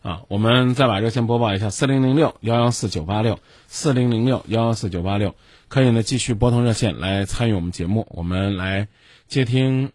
[0.00, 5.34] 啊，我们再把热线播报一下：四零零六幺幺四九八六，四零零六幺幺四九八六，
[5.66, 8.86] 可以呢继续拨通热线来参与我们节目，我们来
[9.26, 9.90] 接听。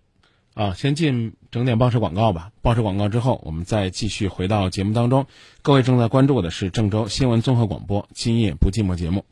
[0.56, 2.52] 啊，先进整点报时广告吧。
[2.62, 5.26] 报时广告之后，我们再继续回到节目当中。
[5.62, 9.24] 各位正在关注的是郑州新闻综合广播《今夜不寂寞》节目。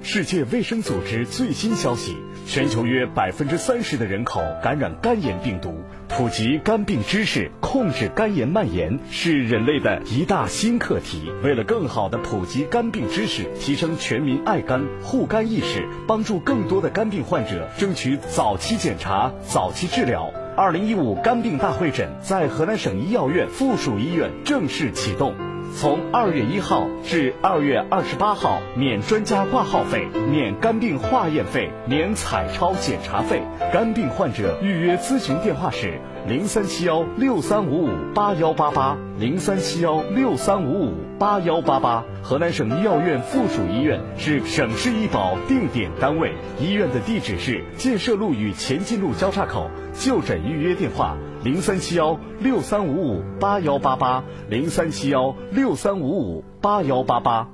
[0.00, 5.84] 世界卫生组织最新消息：全球约百分之三十的人口感染肝炎病毒。
[6.08, 11.30] 普及肝病知识，控制肝炎蔓延，是人类的一大新课题。
[11.42, 20.32] 为了更好地普及肝病知识，提升全民爱肝护肝意识，帮助更多的肝病患者争取早期检查、早期治疗。
[20.56, 25.51] 二零一五肝病大会诊在河南省医药院附属医院正式启动。
[25.74, 33.42] 从二月一号至二月二十八号，免专家挂号费，免肝病化验费，免彩超检查费。
[33.72, 42.04] 肝病患者预约咨询电话是零三七幺六三五五八幺八八零三七幺六三五五八幺八八。
[42.22, 49.70] 河南省医药院附属医院是省市医保定点单位，医院的地址是建设路与前进路交叉口。
[49.94, 57.48] 就诊预约电话：零三七幺六三五五八幺八八零三七幺六三五五八幺八八。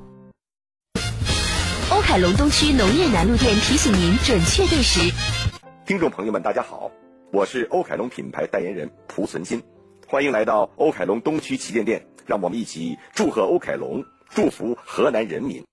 [1.90, 5.10] 欧凯龙东区农业南路店提醒您准确对时。
[5.86, 6.90] 听众朋友们，大家好，
[7.32, 9.62] 我是欧凯龙品牌代言人蒲存昕，
[10.06, 15.64] 欢迎来到欧凯龙东区旗舰店，让我们一起祝贺欧凯龙，祝福河南人民。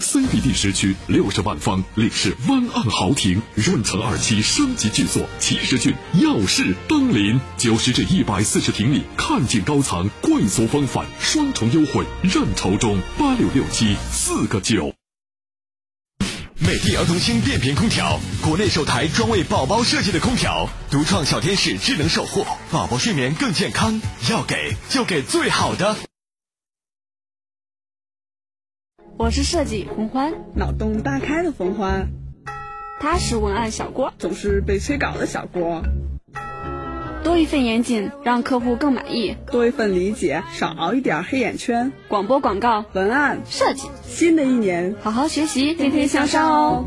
[0.00, 14.94] CBD 时区六十万方领事湾岸豪庭润层二期升级巨作，奇石郡耀世登临，九十至一百四十平米，看尽高层，贵族风范，双重优惠，认筹中八六六七四个九。
[16.58, 24.00] 美的儿童星变频空调，国内首台专为宝宝设计的空调，独创小天使智能守护，宝宝睡眠更健康。
[24.30, 25.96] 要给就给最好的。
[29.18, 32.08] 我是设计冯欢，脑洞大开的冯欢，
[33.00, 35.82] 他是文案小郭，总是被催稿的小郭。
[37.24, 41.92] 多一份严谨，让客户更满意；多一份理解，少熬一点黑眼圈。
[42.08, 44.94] 广播广告、文案、设计，新的一年。
[45.00, 46.84] 好好学习，天天向上哦。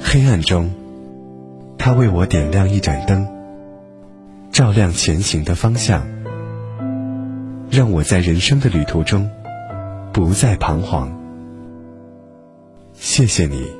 [0.00, 0.70] 黑暗中，
[1.76, 3.26] 他为我点亮一盏灯，
[4.56, 6.06] 照亮前行的方向，
[7.70, 9.30] 让我在人生的旅途中
[10.14, 11.14] 不再彷徨。
[12.94, 13.70] 谢谢你，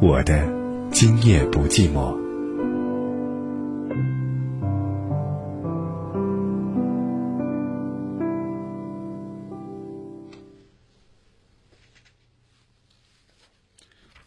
[0.00, 0.48] 我的
[0.92, 2.16] 今夜不寂寞。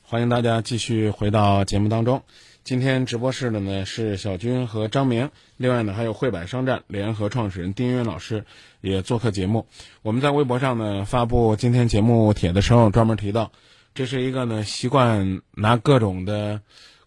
[0.01, 2.21] 欢迎大家继续回到节目当中。
[2.63, 8.45] 今天直播室的呢是小军和张明，另外呢还有汇百商战联合创始人丁云老师
[8.81, 9.65] 也做客节目。
[10.03, 13.51] 我们在微博上呢发布今天节目帖的时候，专门提到
[13.95, 16.61] 这是一个呢习惯拿各种的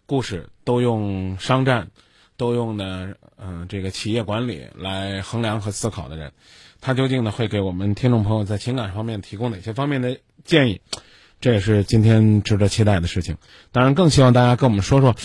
[0.05, 1.89] 故事都用商战，
[2.35, 6.33] 都用呢嗯、这个企业管理来衡量和思考的人。
[6.81, 10.81] 他究竟呢会给我们听众朋友在情感方面提供哪些方面的建议？
[11.45, 13.37] 这也是今天值得期待的事情。
[13.71, 15.15] 当然，更希望大家跟我们说说，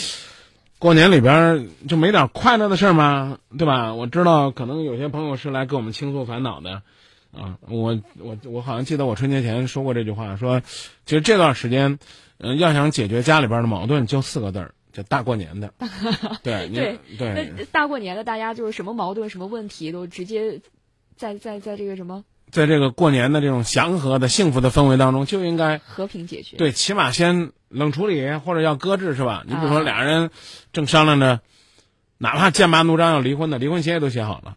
[0.78, 3.38] 过年里边儿就没点快乐的事儿吗？
[3.56, 3.94] 对吧？
[3.94, 6.82] 我知道可能有些朋友是来跟我们倾诉烦恼的，
[7.32, 10.60] 啊，我我我好像记得我春节前说过这句话，说
[11.06, 11.98] 其实这段时间，
[12.36, 15.72] 嗯、要想解决家里边的矛盾，就四个字儿，叫大过年的。
[16.44, 20.60] 对你对对那大过年的，大家就是什么矛盾、什么问题都直接
[21.16, 26.56] 在在在这个什么在这个过年的这种祥和的、幸福的氛围当中，就应该和平解决。
[26.56, 29.44] 对，起码先冷处理或者要搁置，是吧？
[29.46, 30.30] 你比如说啊俩人
[30.72, 31.40] 正商量着，
[32.18, 34.56] 哪怕剑拔弩张要离婚的，离婚协议都写好了，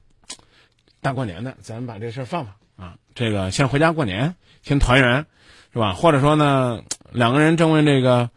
[1.02, 2.96] 大过年的，咱把这事儿放放啊。
[3.16, 5.26] 这个先回家过年，先团圆，
[5.72, 5.94] 是吧？
[5.94, 8.30] 或者说呢，两个人正为这个，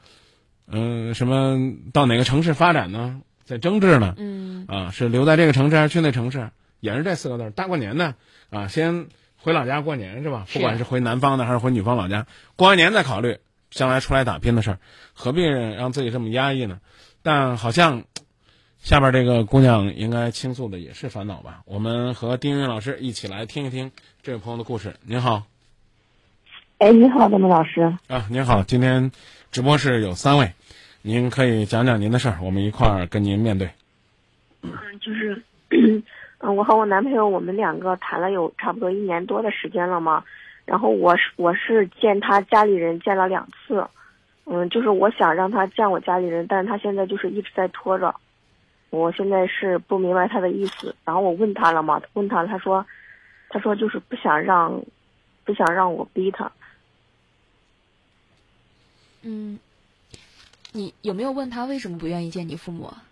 [0.69, 1.59] 嗯、什么
[1.93, 3.21] 到哪个城市发展呢？
[3.45, 4.15] 在争执呢？
[4.19, 6.51] 嗯啊，是留在这个城市还是去那城市？
[6.81, 8.15] 也是这四个字，大过年的
[8.51, 9.07] 啊，先
[9.39, 10.47] 回老家过年是吧？
[10.53, 13.39] 不管是回南方的还是回女方老家，过完年再考虑
[13.71, 14.79] 将来出来打拼的事儿，
[15.15, 16.81] 何必让自己这么压抑呢？
[17.23, 18.05] 但好像
[18.79, 21.63] 下边这个姑娘应该倾诉的也是烦恼吧？
[21.65, 23.91] 我们和丁云老师一起来听一听
[24.23, 24.95] 这位朋友的故事。
[25.03, 25.47] 您好
[26.79, 27.97] 哎，你好，咱们老师。
[28.07, 29.11] 啊，您好，今天
[29.51, 30.53] 直播室有三位，
[31.01, 33.71] 您可以讲讲您的事儿，我们一块儿跟您面对。
[34.61, 34.71] 嗯，
[35.01, 35.43] 就是，
[36.55, 40.25] 我和我男朋友我们两个谈了有差不多一年多的时间了嘛。
[40.65, 43.87] 然后我是我是见他家里人见了两次，
[44.47, 48.15] 嗯，就是我想让他见我家里人，但是他现在就是一直在拖着。
[48.91, 52.85] 我现在是不明白他的意思，然后我问他了嘛，问他他说，
[53.49, 54.83] 他说就是不想让，
[55.45, 56.51] 不想让我逼他。
[59.23, 59.59] 嗯，
[60.73, 63.05] 你有没有问他为什么不愿意见你父母啊？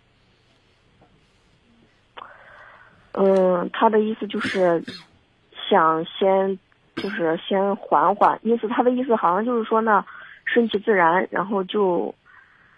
[3.17, 4.83] 嗯，他的意思就是
[5.69, 6.59] 想先
[6.97, 10.05] 就是先缓缓，意思他的意思好像就是说呢，
[10.43, 12.13] 顺其自然，然后就，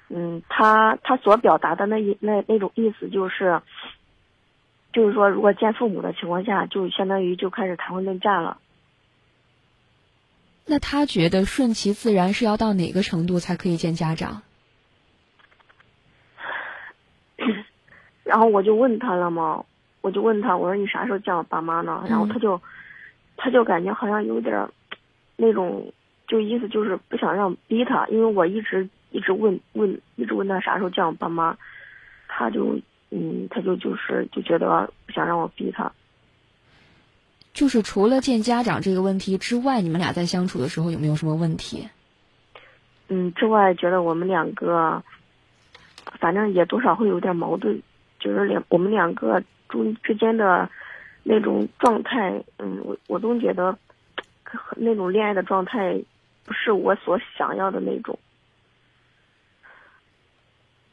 [0.10, 3.62] 嗯，他他所表达的那一那那种意思就是，
[4.93, 8.60] 就是说如果见父母的情况下，就相当于就开始谈婚论嫁了。
[10.67, 14.43] 那他觉得顺其自然是要到哪个程度才可以见家长？
[18.23, 19.65] 然后我就问他了嘛，
[20.02, 22.04] 我就问他，我说你啥时候见我爸妈呢？
[22.10, 22.62] 然后他就，
[23.36, 24.70] 他就感觉好像有点儿
[25.36, 25.92] 那种，
[26.28, 31.58] 就意思就是不想让逼他，因为我一直一直问问，一直问他啥时候见我爸妈，
[32.28, 32.80] 他就
[33.10, 35.92] 嗯，他就就是就觉得不想让我逼他。
[37.54, 41.88] 就是除了见家长这个问题之外，你们俩在相处的时候有没有什么问题？
[43.10, 45.02] 嗯，之外觉得我们两个，
[46.20, 47.82] 反正也多少会有点矛盾，
[48.20, 50.70] 就是两我们两个中之间的
[51.24, 53.78] 那种状态，嗯，我我总觉得
[54.76, 56.02] 那种恋爱的状态
[56.46, 58.18] 不是我所想要的那种，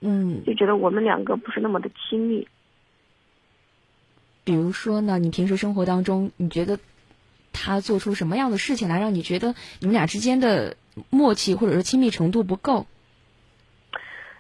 [0.01, 2.49] 嗯，就觉得我们两个不是那么的亲密。
[4.43, 6.79] 比如说呢，你平时生活当中，你觉得
[7.53, 10.77] 他做出什么样的事情来让你觉得你们俩之间的
[11.09, 12.87] 默契或者是亲密程度不够？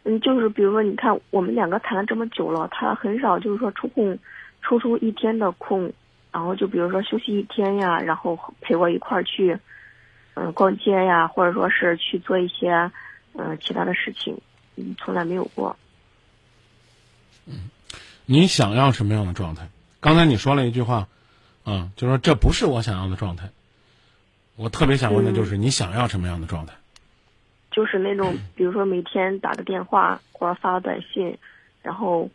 [0.04, 4.18] 嗯，就是比如说，你看我们两个谈了这么久了，他很少就是说抽空
[4.62, 5.92] 抽出一天的空，
[6.30, 9.58] 然后就比如说休息一天呀，然后陪我一块儿去
[10.34, 12.90] 嗯逛街呀，或者说是去做一些
[13.32, 14.38] 嗯其他的事情，
[14.76, 15.76] 嗯，从来没有过。
[18.26, 19.68] 你想要什么样的状态？
[20.00, 21.08] 刚才你说了一句话，
[21.64, 23.50] 啊，就说这不是我想要的状态。
[24.56, 26.74] 我特别想问的就是你想要什么样的状态？
[27.74, 31.36] 就是那种，比如说每天打个电话或者发个短信，
[31.82, 32.30] 然后，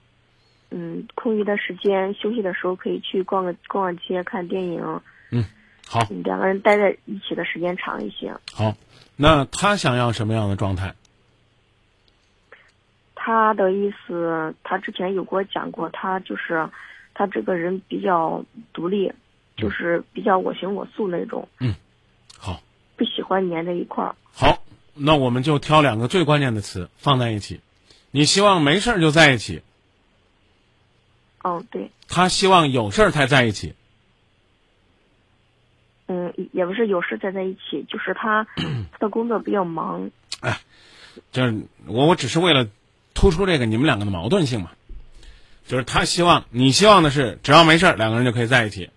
[0.69, 5.01] 嗯，空余的时间休息的时候可以去逛个逛逛街、看电影。
[5.31, 5.45] 嗯，
[5.87, 8.35] 好，两个人待在一起的时间长一些。
[8.51, 8.75] 好，
[9.15, 10.93] 那他想要什么样的状态？
[13.15, 16.67] 他的意思，他之前有给我讲过，他就是
[17.13, 18.43] 他这个人比较
[18.73, 19.09] 独立，
[19.55, 21.47] 就是比较我行我素那种。
[21.59, 21.73] 嗯，
[22.37, 22.61] 好，
[22.97, 24.13] 不喜欢粘在一块儿。
[24.33, 24.63] 好，
[24.99, 27.61] 那我们就挑两个最关键的词放在一起。
[28.11, 29.61] 你希望没事儿就在一起，
[31.43, 33.73] 哦，对，他希望有事儿才在一起。
[36.07, 40.09] 嗯，也不是有事才在一起，就是他 他的工作比较忙。
[40.41, 40.59] 哎，
[41.31, 42.67] 就是我我只是为了
[43.13, 44.71] 突出这个你们两个的矛盾性嘛。
[45.67, 48.89] 就是他希望，你希望的是只要没事儿，两个人就可以在一起。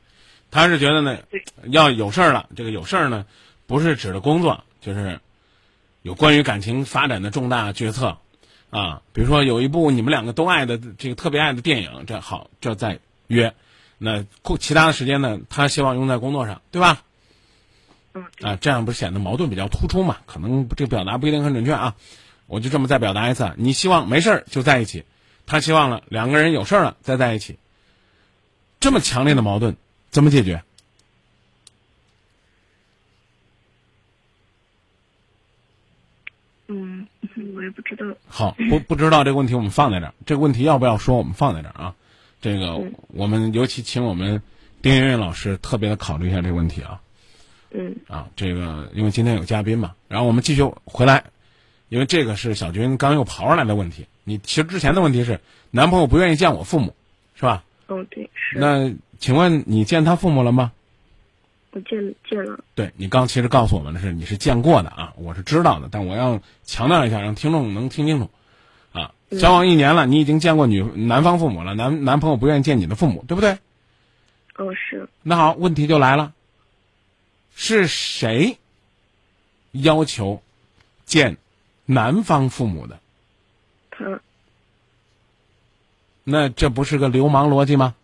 [0.51, 1.19] 他是觉得呢，
[1.67, 3.27] 要有事儿了，这个有事儿呢，
[3.67, 5.21] 不是指的工作，就是
[6.03, 8.19] 有关于感情发展的重大决策，
[8.71, 12.99] 啊，比如说有一部你们两个都爱的这个特别爱的电影，这好，这再
[13.29, 13.55] 约。
[13.99, 14.25] 那
[14.59, 17.05] 其他的时间呢，他希望用在工作上，对吧？
[18.15, 18.25] 嗯。
[18.43, 20.19] 啊，这样不是显得矛盾比较突出嘛？
[20.27, 21.95] 可能这个表达不一定很准确啊。
[22.47, 25.05] 我就这么再表达一次：你希望没事儿就在一起，
[25.47, 27.59] 他希望了两个人有事儿了再在一起。
[28.81, 29.77] 这么强烈的矛盾，
[30.11, 30.65] 怎么解决？
[36.67, 37.07] 嗯，
[37.55, 38.05] 我也不知道。
[38.29, 40.15] 好，不不知道这个问题，我们放在这儿。
[40.25, 41.17] 这个问题要不要说？
[41.17, 41.95] 我们放在这儿啊。
[42.41, 44.43] 这个我们尤其请我们
[44.83, 47.01] 丁媛媛老师特别的考虑一下这个问题啊。
[47.71, 47.97] 嗯。
[48.09, 51.25] 啊，这个因为今天有嘉宾嘛，然后我们继续回来，
[51.89, 54.07] 因为这个是小军刚又刨出来的问题。
[54.25, 56.95] 你其实之前的问题是男朋友不愿意见我父母，
[57.35, 57.65] 是吧？
[57.89, 58.59] 哦，对，是。
[58.59, 60.73] 那请问你见他父母了吗？
[61.73, 62.59] 我见见了。
[62.75, 68.31] 对你刚其实告诉我们的是你是见过的啊，我是知道的，但我要强调一下，让听众能听清楚。
[68.93, 73.59] 啊，交往一年了，你已经见过女男方父母了，男男朋友不愿意见你的父母，对不对？
[74.57, 75.09] 哦，是。
[75.23, 76.35] 那好，问题就来了，
[77.55, 78.59] 是谁
[79.71, 80.43] 要求
[81.07, 81.39] 见
[81.87, 83.01] 男方父母的？
[83.91, 84.21] 他。
[86.25, 87.95] 那这不是个流氓逻辑吗？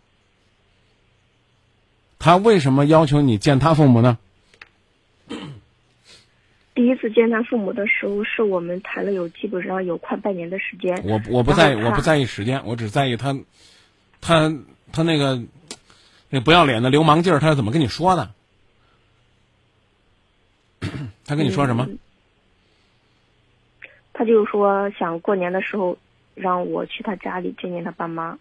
[2.19, 4.17] 他为什么要求你见他父母呢？
[6.75, 11.01] 第一次见他父母的时候，是我们谈了有基本上有快半年的时间。
[11.03, 13.33] 我我不在意，我不在意时间，我只在意他，
[14.21, 14.53] 他
[14.91, 15.41] 他那个
[16.29, 18.31] 那不要脸的流氓劲儿，他是怎么跟你说的？
[21.25, 21.87] 他跟你说什么？
[24.13, 25.97] 他就说想过年的时候
[26.35, 28.37] 让我去他家里见见他爸妈。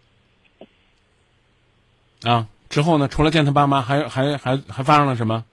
[2.24, 2.48] 啊。
[2.68, 3.08] 之后呢？
[3.08, 5.44] 除了见他爸妈，还还还还发生了什么？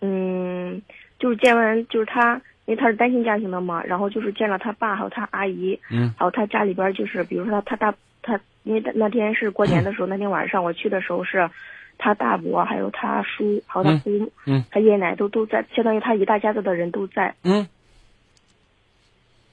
[0.00, 0.82] 嗯，
[1.18, 2.34] 就是见完，就是他，
[2.66, 11.50] 因为他是单亲家庭的嘛，然后就是见了他爸，还有他阿姨，嗯，还有他家里边就是，比如说他他大他，因为那天是过年的时候，那天晚上我去的时候是，
[11.98, 17.66] 他大伯还有他叔，还有他姑，嗯，他爷爷奶奶都都在，相当于他一大家子的人都在，嗯。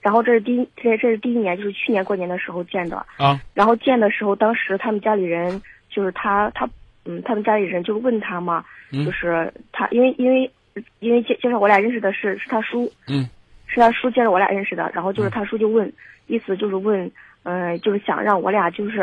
[0.01, 3.41] 然后这是第一，这这是第一年，就是去年过年的时候见的啊。
[3.53, 5.61] 然后见的时候，当时他们家里人。
[5.99, 6.65] 就是他，他，
[7.03, 8.63] 嗯，他们家里人就问他嘛，
[9.03, 10.49] 就是他，因为因为
[10.99, 13.29] 因为介介绍我俩认识的是是他叔，嗯，
[13.67, 15.91] 是他叔介绍我俩认识的，然后就是他叔就问，
[16.27, 17.11] 意思就是问，
[17.43, 19.01] 嗯，就是想让我俩就是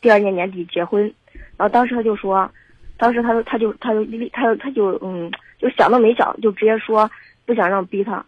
[0.00, 1.02] 第二年年底结婚，
[1.56, 2.48] 然后当时他就说，
[2.96, 5.28] 当时他就他就他就他就他就嗯，
[5.58, 7.10] 就想都没想就直接说
[7.44, 8.24] 不想让逼他，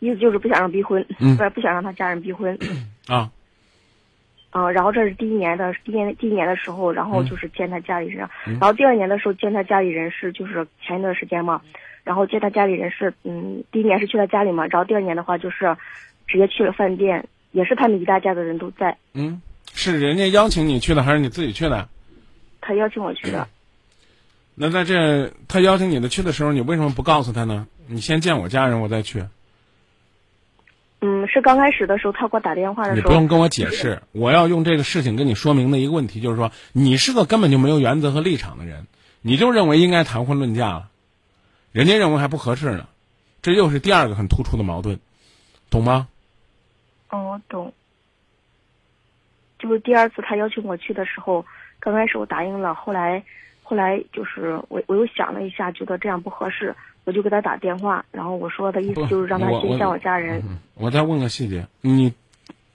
[0.00, 2.54] 意思就是不想让逼婚，不是不想让他家人逼婚。
[3.08, 3.30] 啊。
[4.50, 11.60] 嗯，然后这是第一年的第一年第一年的时候，然后就是见他家里人，然后第二年的时候见他家里人是就是前一段时间嘛，
[12.02, 15.76] 然后见他家里人是嗯，第一年是去他家里嘛，然后第二年的话就是
[16.26, 18.96] 直接去了饭店，也是他们一大家的人都在。
[19.12, 19.40] 嗯，
[19.74, 21.88] 是人家邀请你去的还是你自己去的？
[22.60, 23.46] 他邀请我去的。
[24.54, 27.66] 那在这他邀请你的去的时候，你为什么不告诉他呢？
[27.86, 29.22] 你先见我家人，我再去。
[31.00, 33.02] 嗯，是刚开始的时候，他给我打电话的时候。
[33.02, 38.86] 你不用跟我解释，我要用这个事情跟你说明的一个问题，就是说，你是个根本就没有原则和立场的人，
[39.22, 40.88] 你就认为应该谈婚论嫁了，
[41.70, 42.88] 人家认为还不合适呢，
[43.42, 44.98] 这又是第二个很突出的矛盾，
[45.70, 46.08] 懂吗？
[47.10, 47.72] 哦，我懂。
[49.60, 51.46] 就是第二次他邀请我去的时候，
[51.78, 53.22] 刚开始我答应了，后来，
[53.62, 56.74] 后来就是我我又想了一下，觉得这样不合适。
[57.08, 60.42] 我就给他打电话，然后我说的意思就是让他先见我家人。
[60.74, 62.12] 我再问个细节，你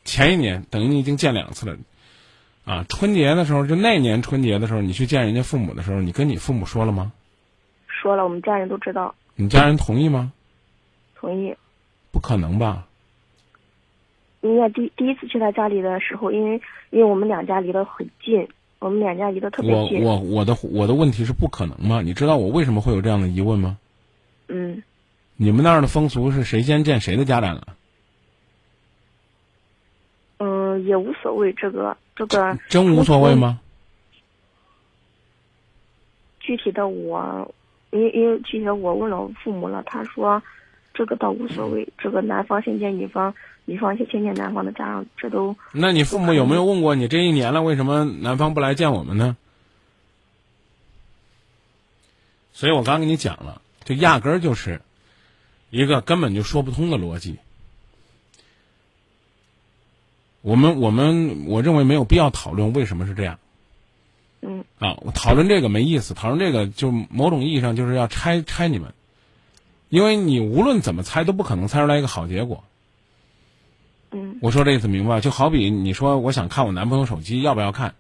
[0.04, 1.78] 前一年等于你已经见两次了，
[2.66, 7.12] 啊，春节的时候就那年春节的时候，你去见人家父母的时候，你跟你父母说了吗？
[7.86, 9.14] 说了，我们家人都知道。
[9.36, 10.34] 你家人同意吗？
[11.14, 11.56] 同意。
[12.12, 12.88] 不可能吧？
[14.42, 16.60] 因为第第一次去他家里的时候，因为
[16.90, 18.48] 因为我们两家离得很近，
[18.80, 20.02] 我们两家离得特别近。
[20.02, 22.02] 我我我的我的问题是不可能吗？
[22.02, 23.78] 你知道我为什么会有这样的疑问吗？
[24.56, 24.84] 嗯，
[25.36, 27.76] 你们那儿的风俗是谁先见谁的家长啊？
[30.38, 33.60] 嗯，也无所谓，这个这个真无所谓吗？
[36.40, 37.52] 具体的我，
[37.90, 40.44] 因为因为具体的我问了我父母了，他说
[40.94, 43.34] 这个倒无所谓，这个男方先见女方，
[43.66, 45.56] 女方先见男方的家长，这都。
[45.72, 49.36] 那你父母有没有问过你这一年了，为什么男方不来见我们呢？
[52.52, 53.63] 所以我刚跟你讲了。
[53.84, 54.82] 就压根儿就是
[55.70, 57.38] 一个根本就说不通的逻辑。
[60.42, 63.40] 我们我们我认为没有必要讨论为什么是这样。
[64.42, 64.66] 嗯。
[64.80, 68.94] 啊，我讨论这个没意思，讨论这个就某种意义上就是要拆拆你们，
[69.90, 72.64] 因为你无论怎么猜都不可能猜出来一个好结果。
[74.12, 75.22] 嗯，我说这意思明白？
[75.22, 77.96] 就好比你说我想看我男朋友手机，要不要看？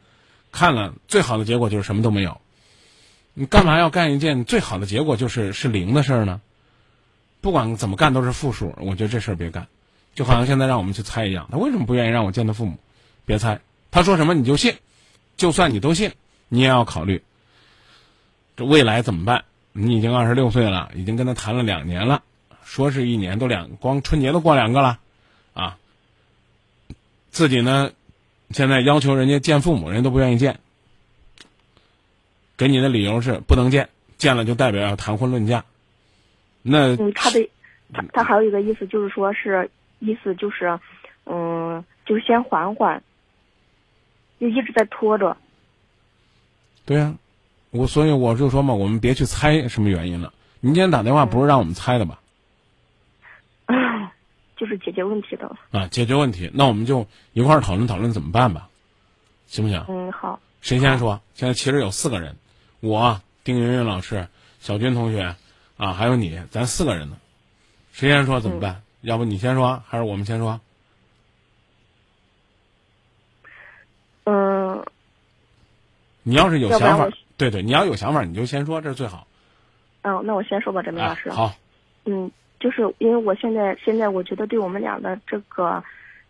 [0.51, 2.39] 看了最好的结果就是什么都没有。
[3.33, 6.41] 你干嘛要干一件最好的结果就是是零的事儿呢？
[7.41, 9.67] 不管怎么干都是负数，我觉得这事儿别干。
[10.15, 12.77] 就好像现在让我们去猜一样，他为什么不愿意让我见他父母？
[13.25, 13.59] 别猜，
[13.89, 14.75] 他说什么你就信，
[15.37, 16.11] 就算你都信，
[16.49, 17.23] 你也要考虑
[18.55, 19.45] 这未来怎么办。
[19.71, 22.21] 你已经二十六岁了，已经跟他谈了两年了，
[22.63, 24.99] 说是一年都两，光春节都过两个了，
[25.55, 25.77] 啊，
[27.31, 27.91] 自己呢，
[28.51, 30.59] 现在要求人家见父母，人家都不愿意见，
[32.57, 35.63] 给你的理由是不能见，见了就代表要谈婚论嫁，
[36.61, 37.49] 那嗯，他的
[37.93, 40.79] 他他还有一个意思就是说是意思就是，
[41.25, 43.01] 嗯，就是先缓缓，
[44.39, 45.35] 就一直在拖着。
[46.85, 47.15] 对呀、
[47.71, 50.33] 我所以我就说嘛，我们别去猜什么原因了。
[50.59, 52.19] 您今天打电话不是让我们猜的吧？
[54.55, 55.53] 就是解决问题的。
[55.71, 58.69] 啊，解决问题，那我们就一块儿讨论讨论怎么办吧，
[59.47, 59.83] 行不行？
[59.89, 60.39] 嗯，好。
[60.61, 61.19] 谁先说？
[61.33, 62.35] 现在其实有四个人，
[62.83, 64.27] 我、丁云云老师、
[64.59, 65.33] 小军同学，
[65.77, 67.15] 啊，还有你，咱四个人呢。
[67.93, 68.81] 谁先说怎么办？
[68.99, 70.59] 要不你先说，还是我们先说？
[74.25, 74.85] 嗯，
[76.23, 77.07] 你要是有想法
[77.37, 79.25] 对对，你要有想法你就先说，这是最好。
[80.01, 81.29] 嗯，那我先说吧，张明老师。
[81.29, 81.55] 哎好，
[82.03, 82.29] 嗯，
[82.59, 85.81] 就是因为我现在现在我觉得对我们俩的这个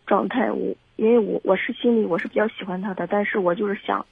[0.06, 4.06] 状态，我因为我我是心里我是比较喜欢他的，但是我就是想，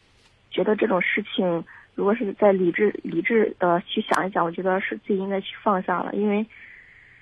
[0.50, 1.64] 觉得这种事情
[1.96, 6.46] 如果是在理智理智的去想一想，我觉得是自己应该去放下了，因为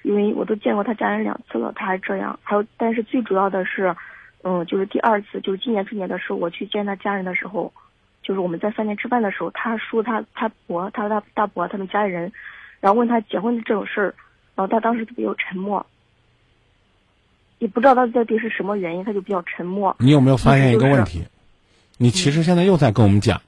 [0.04, 3.96] 因为我都见过他家人两次了，他还这样，还有但是最主要的是，
[4.44, 7.72] 嗯，就是第二次就是今年春节的时候我去见他家人的时候。
[8.22, 12.32] 就是我们在饭店吃饭的时候，他说他他伯他他大伯他们家里人，
[12.80, 14.14] 然后问他结婚的这种事儿，
[14.56, 15.84] 然后他当时就比较沉默，
[17.58, 19.96] 也不知道他到底是什么原因，他就比较沉默。
[20.00, 21.24] 你有没有发现一个问就是题？
[21.98, 23.42] 你其实现在又在跟我们讲，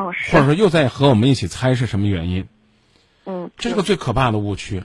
[0.00, 2.48] 哦，是或者说又在和我们一起猜是什么原因，
[3.26, 4.82] 嗯，这是个最可怕的误区。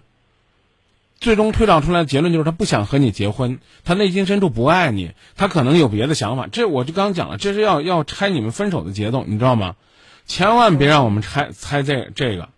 [1.21, 6.47] 最终推导出来的结论就是他不想和你结婚，他内心深处不爱你，他可能有别的想法。
[6.47, 9.77] 这我就刚讲了，这是要要拆你们分手的节奏，你知道吗？
[10.25, 12.49] 千万别让我们猜猜这这个。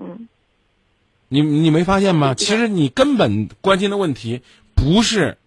[0.00, 0.26] 嗯。
[1.28, 2.34] 你你没发现吗？
[2.34, 4.42] 其实你根本关心的问题
[4.74, 5.38] 不是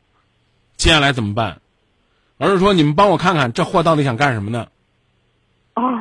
[0.77, 1.59] 接下来怎么办，
[2.37, 4.69] 而是说你们帮我看看这货到底想干什么呢？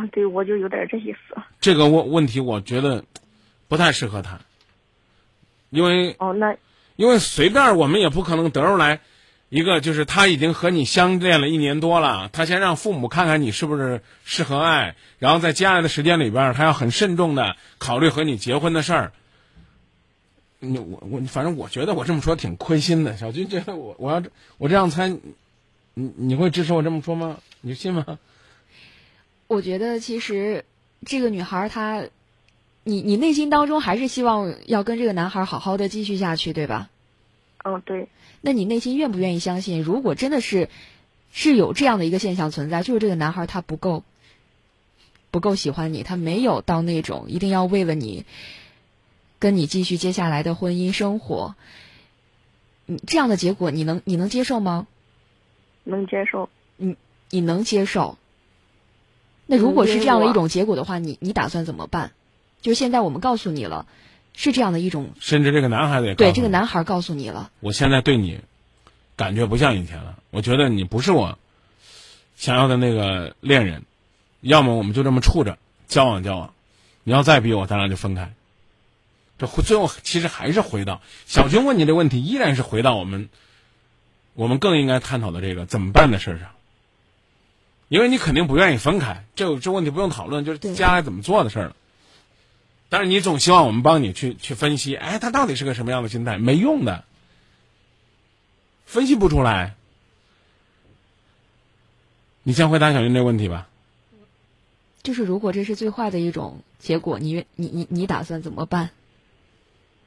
[0.05, 1.41] 哦，对，我就有点这意思。
[1.61, 3.05] 这个问问题，我觉得
[3.69, 4.41] 不太适合谈，
[5.71, 6.57] 因为哦，那
[6.97, 9.01] 因为随便我们也不可能得出来
[9.49, 19.13] 一个，就是他已经和你相恋了一年多了，他先让父母看看你是不是适合爱，然后在接下来的时间里边，他要很慎重的考虑和你结婚的事儿。
[20.61, 24.23] 你我我反正我觉得我这么说挺亏心的，小军觉得我我要
[24.59, 27.39] 我这样猜，你你会支持我这么说吗？
[27.61, 28.19] 你信吗？
[29.55, 30.65] 我觉得其实
[31.07, 32.05] 这个女孩儿她，
[32.83, 36.91] 你你内心当中还是希望要跟这个男孩儿好好的继续下去，对吧？
[37.65, 38.09] 嗯，对。
[38.41, 40.69] 那你内心愿不愿意相信，如果真的是
[41.33, 44.03] 是有这样的一个现象存在，就是这个男孩儿他不够
[45.31, 48.27] 不够喜欢你，他没有到那种一定要为了你
[49.39, 51.55] 跟你继续接下来的婚姻生活，
[52.87, 54.87] 嗯，这样的结果你能你能接受吗？
[55.85, 56.51] 能接受。
[56.77, 56.97] 你
[57.31, 58.19] 你能接受？
[59.47, 62.13] 那如果是这样的一种结果的话，你你打算怎么办？
[62.63, 63.87] 就是现在我们告诉你了，
[64.33, 68.41] 是这样的一种，甚至这个男孩子也对这个男孩儿告诉你了，我现在对你
[69.17, 71.39] 感觉不像以前了，我觉得你不是我
[72.37, 73.85] 想要的那个恋人，
[74.41, 76.55] 要么我们就这么处着交往交往，
[77.03, 78.33] 你要再逼我，咱俩就分开。
[79.37, 83.29] 这回最后其实还是回到小军问你这个问题，依然是回到我们
[84.33, 86.49] 我们更应该探讨的这个怎么办的事儿上，
[87.95, 91.77] 因为你肯定不愿意分开，这这问题不用讨论，就是将来怎么做的事儿了。
[92.89, 96.37] 但是你总希望我们帮你去去分析，哎，他到底是个什么样的心态？
[96.37, 97.05] 没用的，
[98.85, 99.77] 分析不出来。
[102.43, 103.69] 你先回答小云这个问题吧。
[105.05, 108.91] 就是如果这是最坏的一种结果，你愿你你你打算怎么办？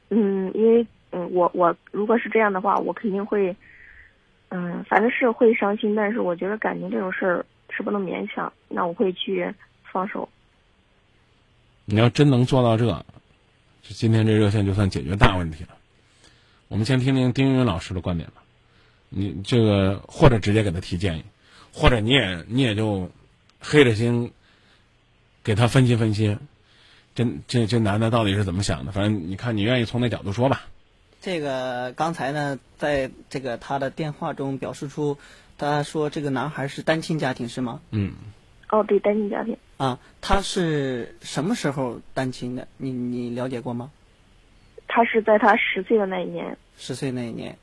[0.09, 3.55] 嗯，因为嗯，我我如果是这样的话，我肯定会，
[4.49, 7.45] 嗯，反正是会伤心，但是我觉得感情这种事儿
[7.77, 9.53] 是不能勉强，那我会去
[9.93, 10.27] 放手。
[11.85, 13.05] 你要真能做到这，
[13.83, 15.69] 这今天这热线就算解决大问题了。
[16.69, 18.43] 我们先听听丁云老师的观点吧。
[19.09, 21.23] 你这个或者直接给他提建议，
[21.71, 23.11] 或者你也你也就
[23.59, 24.33] 黑着心
[25.43, 26.37] 给他分析分析。
[27.13, 28.91] 这这这男的到底是怎么想的？
[28.91, 30.65] 反正你看，你愿意从那角度说吧。
[31.21, 35.17] 这个刚才呢，在这个他的电话中表示出，
[35.57, 37.81] 他说这个男孩是单亲家庭是吗？
[37.91, 38.13] 嗯。
[38.69, 39.57] 哦，对，单亲家庭。
[39.77, 42.67] 啊，他是什么时候单亲的？
[42.77, 43.91] 你你了解过吗？
[44.87, 46.57] 他是在他十岁的那一年。
[46.77, 47.57] 十岁那一年。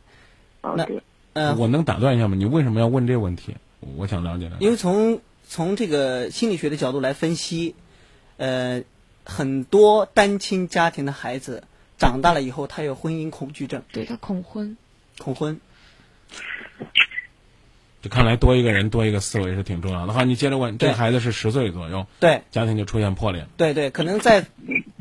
[0.62, 1.02] 哦，对。
[1.34, 2.36] 呃，我能打断一下吗？
[2.36, 3.56] 你为什么要问这个问题？
[3.96, 4.56] 我想了解了。
[4.60, 7.74] 因为从从这个心理学的角度来分析，
[8.38, 8.82] 呃，
[9.24, 11.64] 很多单亲家庭的孩子
[11.98, 13.82] 长大了以后，他有婚姻恐惧症。
[13.92, 14.76] 对他恐婚。
[15.18, 15.60] 恐婚。
[18.04, 20.12] 就看来多一个人多一个思维是挺重要的。
[20.12, 23.46] 好，你接着问，这孩子是十岁左右，对，家庭就出现破裂。
[23.56, 24.44] 对对，可能在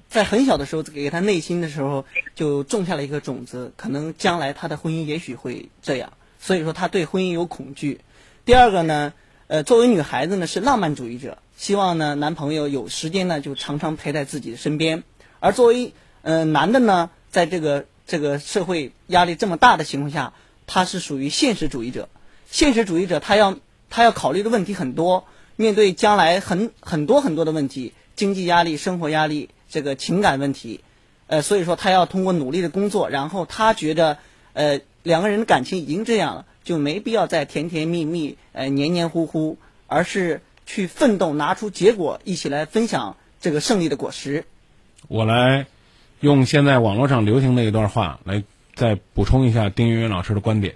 [0.08, 6.14] 在很小的时候给他内心的时候就种下了一个种子，可能将来他的婚姻也许会这样。
[6.39, 7.99] 所以说他对婚姻有恐惧。
[8.45, 9.12] 第二个呢，
[9.47, 15.04] 呃，作为女孩子呢是浪漫主义者，希望呢男朋友有时间呢就常常陪在自己的身边。
[15.41, 15.91] 而作为
[16.22, 20.32] 呃男的呢，在这个这个社会压力这么大的情况下，
[20.68, 22.08] 他是属于现实主义者。
[22.54, 23.58] 现实主义者，他要
[23.89, 25.26] 他要考虑的问题很多，
[25.56, 30.82] 面对将来很很多很多的问题，经济压力、生活压力、这个情感问题，
[31.26, 34.20] 呃，所以说他要通过努力的工作，然后他觉得，
[34.54, 44.45] 呃，两个人的感情已经这样了，就没必要再甜甜蜜蜜、呃黏黏糊糊，而是去奋斗，拿出结果，一起来分享这个胜利的果实。
[45.08, 45.66] 我来
[46.20, 48.43] 用现在网络上流行的一段话来
[48.76, 50.76] 再补充一下丁云云老师的观点。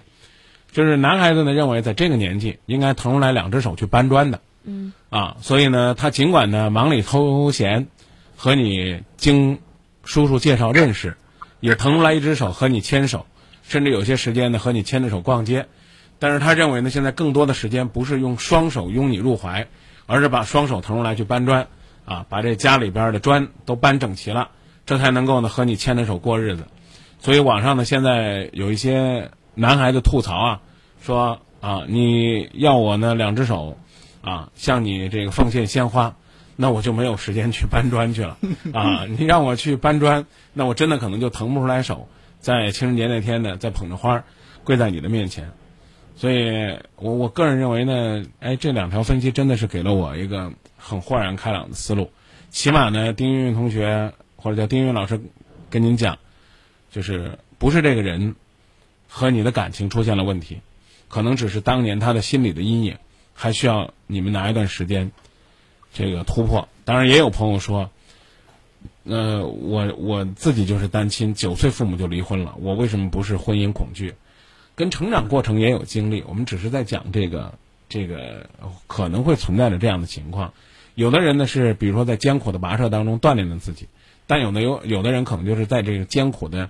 [0.70, 7.88] 就是男孩子呢认为，在这个年纪应该腾出来两只手去搬砖的，嗯，啊，所以呢，他尽管呢忙里偷闲，
[8.36, 9.58] 和你经
[10.04, 11.16] 叔叔介绍认识，
[11.60, 13.24] 也腾出来一只手和你牵手，
[13.62, 15.66] 甚至有些时间呢和你牵着手逛街，
[16.18, 19.66] 但是他认为呢，现在更多的时间不是用双手拥你入怀，
[20.06, 21.66] 而是把双手腾出来去搬砖，
[22.04, 24.50] 啊，把这家里边的砖都搬整齐了，
[24.84, 26.66] 这才能够呢和你牵着手过日子。
[27.20, 29.30] 所以网上呢现在有一些。
[29.60, 30.60] 男孩子吐槽啊，
[31.02, 33.76] 说啊，你要我呢两只手，
[34.22, 36.14] 啊，向你这个奉献鲜花，
[36.54, 38.38] 那我就没有时间去搬砖去了
[38.72, 39.04] 啊。
[39.18, 44.22] 你让我去搬砖，那我真的可能就腾不出来手，在情人节那天呢，再捧着花
[44.62, 45.50] 跪在你的面前。
[46.14, 52.12] 所以我我个人认为呢，哎，这两条分析真的是给了我一个很豁然开朗的思路。
[52.50, 55.20] 起码呢，丁云云同学或者叫丁云老师
[55.68, 56.16] 跟您讲，
[56.92, 58.36] 就是不是这个人。
[59.08, 60.60] 和你的感情出现了问题，
[61.08, 62.98] 可能只是当年他的心理的阴影，
[63.32, 65.10] 还需要你们拿一段时间，
[65.92, 66.68] 这个突破。
[66.84, 67.90] 当然，也有朋友说，
[69.04, 74.14] 呃，我我自己就是单亲，九岁父母就离婚了，我为什么不是婚姻恐惧？
[74.74, 77.54] 跟成长过程也有经历，我们只是在讲这个
[77.88, 78.48] 这个
[78.86, 80.52] 可能会存在的这样的情况。
[80.94, 83.88] 有的人呢是，比如说在艰苦的跋涉当中锻炼了自己，
[84.26, 86.68] 但有的有有的人可能就是在这个艰苦的。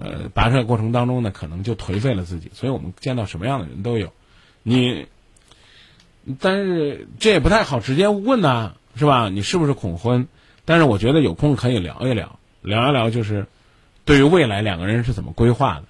[0.00, 4.12] 呃，跋涉过程当中呢，可能就颓废了自己，所以我们见到什么样的人都有。
[4.62, 5.06] 你，
[6.40, 9.28] 但是这也不太好直接问呐，是吧？
[9.28, 10.26] 你是不是恐婚？
[10.64, 13.46] 但是我觉得有空可以聊一聊，聊一聊就是
[14.04, 15.84] 对于未来两个人是怎么规划的。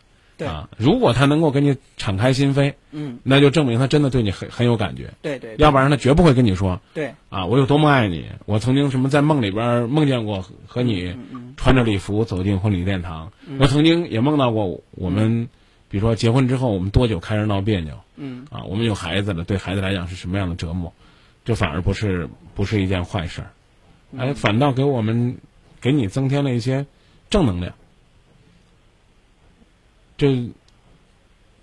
[0.47, 5.11] 啊，如果他能够跟你敞开心扉，嗯，那就证明他真的对你很很有感觉。
[5.23, 6.81] 对对，要不然他绝不会跟你说。
[6.95, 7.15] 对。
[7.29, 11.17] 啊，我有多么爱你，我曾经什么在梦里边梦见过和你
[11.57, 15.49] 穿着礼服走进婚礼殿堂，我曾经也梦到过我们，
[15.89, 20.93] 比如说结婚之后我们多久开始闹别扭，嗯，啊，我们有孩子了，对孩子来讲是什么样的折磨，
[21.45, 23.51] 这反而不是不是一件坏事儿，
[24.19, 25.37] 哎，反倒给我们
[25.81, 26.87] 给你增添了一些
[27.29, 27.75] 正能量。
[30.21, 30.51] 这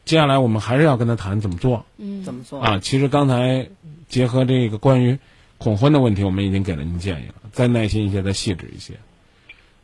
[0.04, 1.86] 接下来我们还是要跟他谈怎么做。
[1.98, 2.80] 嗯，怎么做啊？
[2.80, 3.70] 其实刚才
[4.10, 5.20] 结合这个关于
[5.60, 8.96] 恐婚的问题，我们已经给了您建议了，再耐心一些，再细致一些。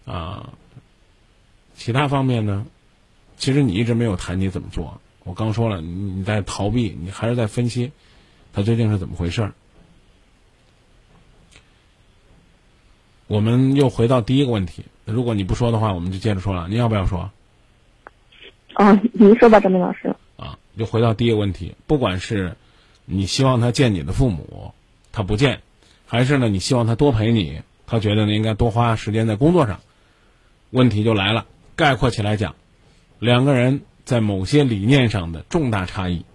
[0.05, 0.49] 啊，
[1.75, 2.65] 其他方面呢？
[3.37, 4.99] 其实你一直没有谈你怎么做。
[5.23, 7.91] 我刚说了，你你在逃避，你还是在分析，
[8.53, 9.53] 他究竟是怎么回事儿。
[13.27, 16.67] 我们又回到第一个问题，如果你不说的话，我们就接着说了。
[16.67, 17.29] 你要不要说？
[18.75, 20.15] 哦，您说吧，张明老师。
[20.37, 22.55] 啊，就回到第一个问题，不管是
[23.05, 24.73] 你希望他见你的父母，
[25.11, 25.61] 他不见，
[26.07, 29.79] 还是呢你希望他多陪你，他觉得呢应该多花时间在工作上，
[30.71, 31.45] 问题就来了。
[31.75, 32.55] 概括起来讲，
[33.19, 36.25] 两个人在某些理念上的重大差异，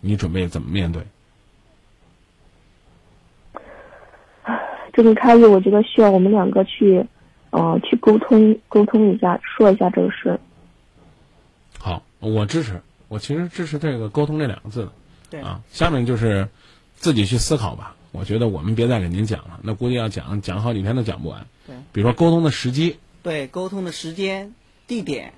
[0.00, 1.02] 你准备怎么面对？
[4.92, 7.06] 这个差异，我觉得需要我们两个去，
[7.50, 10.40] 呃，去沟通沟通一下，说一下这个事。
[12.26, 12.80] 好，我支持。
[13.08, 14.92] 我其实支持这个“沟通”这两个字的。
[15.30, 16.48] 对啊，下面就是
[16.96, 17.94] 自己去思考吧。
[18.12, 21.46] 我觉得我们别再给您讲了，那估计要讲讲好几天都讲不完。
[21.66, 24.54] 对，比如说沟通的时机，对，沟通的时间、
[24.86, 25.34] 地点，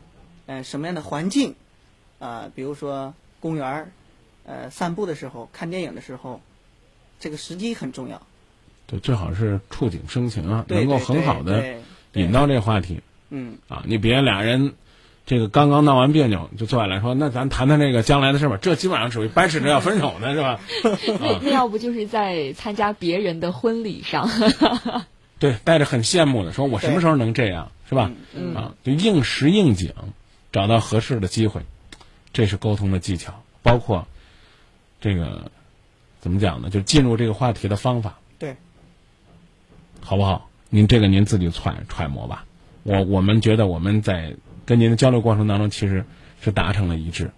[0.47, 1.55] 呃，什么样的环境，
[2.18, 3.91] 啊、比如说公园儿，
[4.45, 6.41] 呃，散步的时候、看电影的时候，
[7.18, 8.22] 这个时机很重要。
[8.86, 11.76] 对，最好是触景生情啊，能够很好的
[12.12, 13.82] 引到这个话题嗯，啊。
[13.86, 14.74] 你别俩人
[15.29, 18.57] 这个刚刚闹完别扭就坐下来说，那咱谈谈这个将来的事吧。
[18.62, 20.59] 这基本上属于掰扯着要分手呢，是吧？
[21.20, 24.26] 那那要不就是在参加别人的婚礼上，
[25.39, 28.11] 对，带着很羡慕的说，我什么时候能这样，是吧？
[28.35, 29.93] 嗯啊，就应时应景，
[30.51, 31.61] 找到合适的机会，
[32.33, 34.09] 这是沟通的技巧，包括
[34.99, 35.51] 这个
[36.20, 36.70] 怎么讲呢？
[36.70, 38.57] 就进入这个话题的方法，对，
[40.01, 40.49] 好不好？
[40.70, 42.47] 您这个您自己揣揣摩吧。
[42.83, 44.35] 我我们觉得我们在
[44.69, 46.05] 跟您的交流过程当中，其实
[46.43, 47.31] 是达成了一致，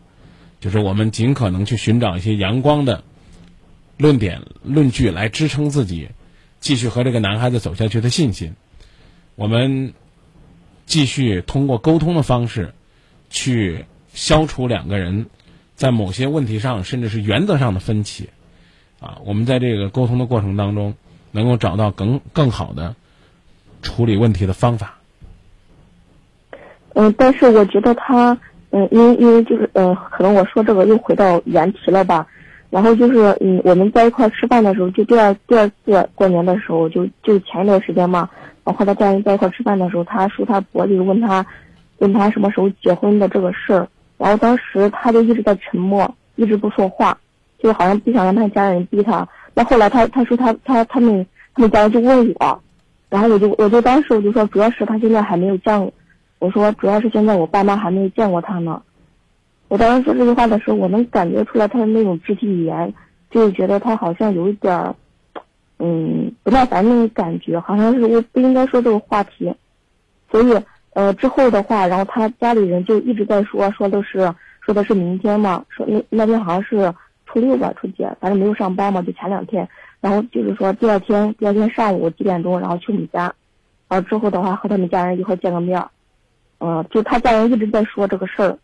[0.59, 3.05] 就是我们尽可能去寻找一些阳光的
[3.99, 6.09] 论点、论据来支撑自己
[6.59, 8.57] 继续和这个男孩子走下去的信心。
[9.37, 9.95] 我们
[10.87, 12.74] 继续通过沟通的方式
[13.31, 15.26] 去消除两个人
[15.76, 18.31] 在某些问题上甚至是原则上的分歧。
[18.99, 20.97] 啊，我们在这个沟通的过程当中，
[21.31, 22.97] 能够找到更更好的
[23.83, 24.99] 处理问题的方法。
[27.01, 28.36] 嗯，但是我觉得他，
[28.72, 32.26] 嗯，因为因为就是，嗯，可能我说这个又回到原题了吧。
[32.68, 38.28] 然后就是，嗯，我们在一块吃饭的时候，就第二第二次过年的时候，就就前一段时间嘛，
[38.64, 41.44] 我和他家人在一块吃饭的时候，他说他伯就问他，
[42.01, 43.88] 问他什么时候结婚的这个事儿，
[44.18, 47.16] 然后当时他就一直在沉默，一直不说话，
[47.59, 49.26] 就好像不想让他家人逼他。
[49.55, 52.62] 那后来他他说他他他们他们家人就问我，
[53.09, 55.90] 然后我就我就当时我就说，主要是他现在还没有降，
[56.41, 58.82] 我说主要是现在我爸妈还没见过他呢。
[59.68, 62.93] 我当时说这句话的时候，我能感觉出来他的那种肢体语言，
[63.30, 64.97] 就是觉得他好像有一点儿，
[65.78, 69.55] 嗯，不耐烦那种感觉，好像是我不应该说这个话题。
[70.28, 70.61] 所以，
[70.95, 76.93] 呃，之后的话，然后他家里人就一直在说，说的是说的是明天嘛，说那那天好像是
[77.26, 79.68] 初六吧，初几，反正没有上班嘛，就前两天。
[80.01, 83.32] 然后就是说第二天，第二天上午几点钟，然后去我们家，
[83.88, 85.84] 然后之后的话和他们家人一块见个面。
[86.61, 88.57] 嗯、就他家人一直在说这个事儿。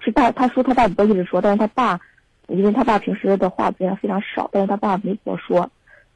[0.00, 1.98] 是大，他说他大伯一直说，但是他爸，
[2.48, 5.70] 因为他爸平时的话非常非常少，但是他爸没怎么说，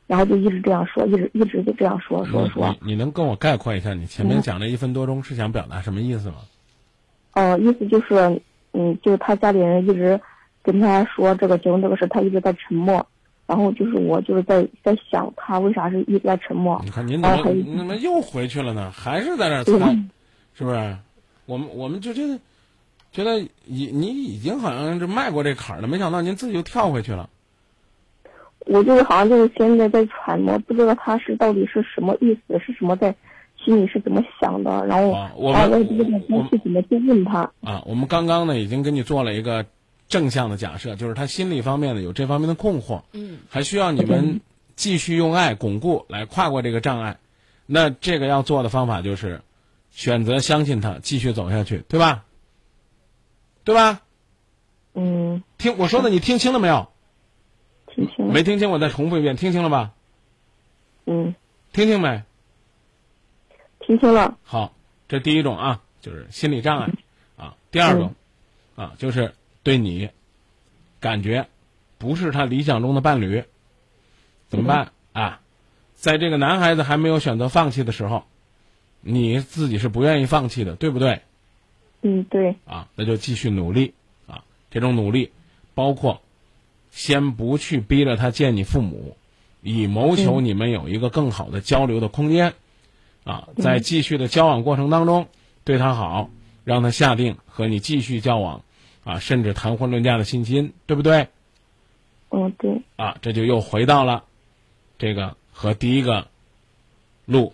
[0.07, 2.69] 然后就一直这样说，一直一直就这样说说说。
[2.83, 6.37] 你你能跟我概括一下你前面讲这一分多钟是想表达什么意思吗？
[7.33, 8.43] 呃， 意思就是，
[8.73, 10.21] 嗯，就是他家里人一直
[10.63, 13.07] 跟他说这个结婚这个事，他一直在沉默。
[13.47, 16.79] 然后就是我就是在在想他为啥是一直在沉默。
[16.85, 18.93] 你看您怎么又回去了呢？
[18.95, 19.97] 还是在那儿对猜，
[20.59, 20.97] 是不是？
[21.47, 22.41] 我们我们就觉得
[23.13, 27.31] 觉得已你已经好像是迈过这坎儿了，没想到您自己又跳回去了。
[28.67, 33.15] 我就是好像就是现在在揣摩，不知道他是到底是什么意思，是什么在
[33.57, 37.51] 心里是怎么想的，然后啊我们啊我也不知道该去怎么去问他。
[37.63, 39.65] 啊，我们刚刚呢已经给你做了一个
[40.09, 44.41] 正向的假设，就是他心理方面呢有这方面的困惑，嗯，还需要你们
[44.75, 47.17] 继续用爱巩固来跨过这个障碍。
[47.65, 49.41] 那这个要做的方法就是
[49.91, 52.24] 选择相信他，继续走下去，对吧？
[53.64, 54.03] 对吧？
[54.95, 56.89] 嗯，听我说的，你听清了没有？
[57.86, 58.32] 听清了。
[58.32, 59.93] 没听清，我再重复一遍，听清了吧？
[61.07, 61.34] 嗯，
[61.72, 62.22] 听清没？
[63.80, 64.36] 听清了。
[64.43, 64.74] 好，
[65.09, 66.93] 这第一种啊，就是心理障碍
[67.36, 67.57] 啊。
[67.70, 68.14] 第二种
[68.76, 70.11] 啊，就是对你
[71.01, 71.49] 感觉
[71.99, 73.45] 不是他理想中的伴侣，
[74.49, 75.41] 怎么办啊？
[75.95, 78.24] 在这个男孩子还没有选择放弃的时候，
[79.01, 81.23] 你自己是不愿意放弃的，对不对？
[82.03, 82.57] 嗯，对。
[82.65, 83.95] 啊，那就继续努力
[84.27, 84.45] 啊。
[84.71, 85.33] 这种努力
[85.75, 86.21] 包括
[86.91, 89.17] 先不去逼着他见你父母，
[89.63, 92.55] 以谋求嗯你们有一个更好的交流的空间。
[93.25, 95.29] 啊，在继续的交往过程当中，
[95.65, 96.31] 对他好，
[96.65, 98.63] 让他下定和你继续交往，
[99.05, 101.29] 啊，甚至谈婚论嫁的信心，对不对？
[102.31, 102.81] 嗯，对。
[102.97, 104.25] 啊，这就又回到了
[104.99, 106.29] 这个和第一个
[107.27, 107.53] 路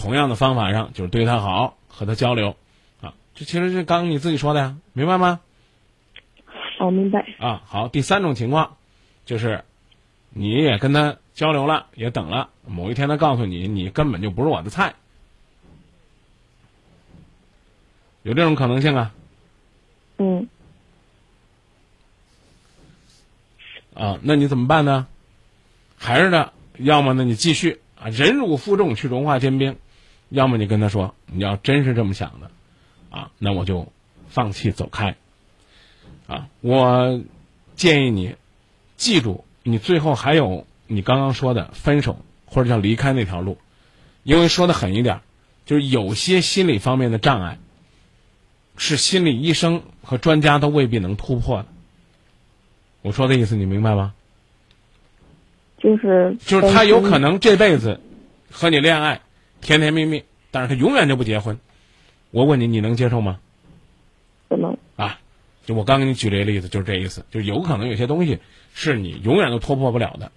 [0.00, 2.56] 同样的方法上，就是对他好，和他交流，
[3.02, 5.40] 啊，这其实是刚刚你自己说的呀，明白吗？
[6.78, 7.26] 哦，明白。
[7.38, 8.78] 啊，好，第三种情况
[9.26, 9.62] 就是
[10.30, 14.94] 你也跟他交流了，也等了，某一天他告诉你，你根本就不是我的菜，
[18.22, 19.14] 有这种可能性啊？
[20.16, 20.48] 嗯，
[23.92, 25.06] 啊，那你怎么办呢？
[25.98, 29.76] 还是呢，要么呢你继续啊，忍辱负重去融化坚冰，
[30.30, 32.50] 要么你跟他说，你要真是这么想的，
[33.10, 33.92] 啊，那我就
[34.28, 35.16] 放弃走开。
[36.26, 37.20] 啊，我
[37.74, 38.36] 建议你
[38.96, 43.58] 记住，你最后还有你刚刚说的分手或者叫离开那条路，
[44.22, 45.20] 因为说的狠一点，
[45.66, 47.58] 就是有些心理方面的障碍，
[48.76, 51.66] 是心理医生和专家都未必能突破的。
[53.02, 54.14] 我说的意思你明白吗？
[55.78, 57.98] 就是就是他有可能这辈子
[58.50, 59.22] 和你恋爱，
[59.60, 61.58] 甜甜蜜蜜，但是他永远就不结婚。
[62.30, 63.40] 我问你，你能接受吗？
[64.48, 65.20] 不能啊！
[65.66, 68.38] 就我刚给你举这个例子，就是这意思，就有可能有些东西
[68.74, 70.32] 是你永远都突破不了的，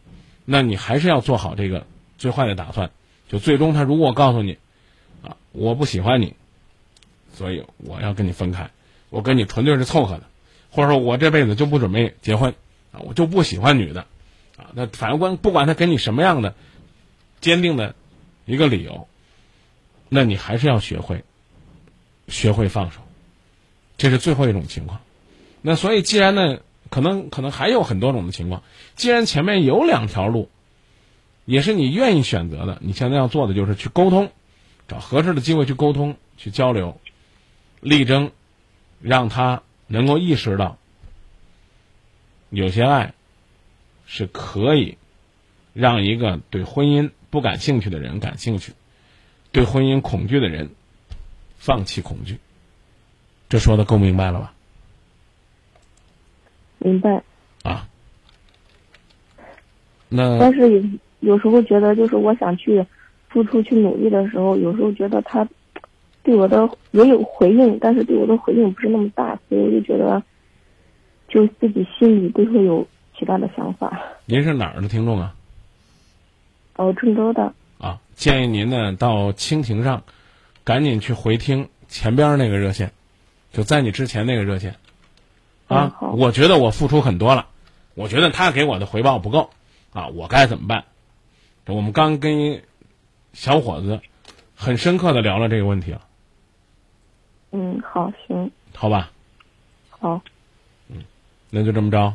[0.45, 2.91] 那你还是要做好这个最坏的打算。
[3.30, 4.57] 就最终他如果告诉你，
[5.24, 6.36] 啊，我不喜欢你，
[7.34, 8.69] 所以我要跟你分开，
[9.09, 10.24] 我跟你纯粹是凑合的，
[10.69, 12.53] 或者说我这辈子就不准备结婚，
[12.91, 14.01] 啊，我就不喜欢女的，
[14.57, 16.53] 啊，那反正关不管他给你什么样的
[17.41, 17.95] 坚定的
[18.45, 19.07] 一个理由，
[20.10, 21.24] 那你还是要学会
[22.28, 22.99] 学会放手，
[23.97, 25.01] 这是最后一种情况。
[25.62, 28.64] 那所以，既然呢，可能可能还有很多种的情况。
[28.95, 30.49] 既然前面有两条路，
[31.45, 34.32] 也是你愿意选择的，你现在要做的就是去沟通，
[34.88, 36.99] 找合适的机会去沟通、去交流，
[37.80, 38.32] 力争
[39.01, 40.78] 让他能够意识到，
[42.49, 43.14] 有些爱
[44.06, 44.97] 是可以
[45.74, 48.74] 让一个对婚姻不感兴趣的人感兴趣，
[49.54, 50.70] 对婚姻恐惧的人
[51.56, 52.38] 放弃恐惧。
[53.47, 54.54] 这说的够明白了吧？
[56.80, 57.24] 明白。
[57.64, 57.88] 啊。
[60.10, 60.84] 那但是有
[61.22, 62.86] 有时候觉得，就是我想去
[63.30, 65.47] 付出、去努力的时候，有时候觉得他
[66.24, 70.22] 对我的也有回应，但是对我的回应不是那么大，所以我就觉得，
[71.28, 72.88] 就自己心里都会有
[73.18, 74.01] 其他的想法。
[74.26, 75.36] 您是哪儿的听众啊？
[76.76, 77.54] 哦，郑州的。
[78.14, 80.03] 啊，建议您呢到蜻蜓上，
[80.64, 82.91] 赶紧去回听前边那个热线，
[83.51, 84.76] 就在你之前那个热线。
[85.68, 87.47] 啊，我觉得我付出很多了，
[87.95, 89.49] 我觉得他给我的回报不够，
[89.91, 90.86] 啊，我该怎么办？
[91.66, 92.61] 我们刚跟
[93.32, 94.01] 小伙子
[94.55, 96.01] 很深刻的聊了这个问题了。
[97.51, 98.51] 嗯，好，行。
[98.76, 99.11] 好吧。
[99.89, 100.22] 好。
[100.89, 101.03] 嗯，
[101.49, 102.14] 那就这么着。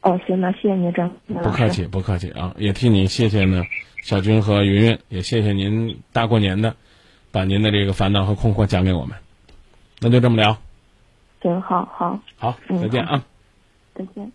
[0.00, 1.14] 哦，行，那谢谢您，张。
[1.26, 2.54] 不客气，不客气啊！
[2.56, 3.62] 也替你谢谢呢，
[4.02, 6.76] 小军和云云，也谢谢您大过年的，
[7.30, 9.16] 把您的这个烦恼和困惑讲给我们。
[10.00, 10.58] 那就这么聊。
[11.40, 12.18] 行，好好。
[12.36, 13.24] 好，再见啊。
[13.94, 14.30] 再见。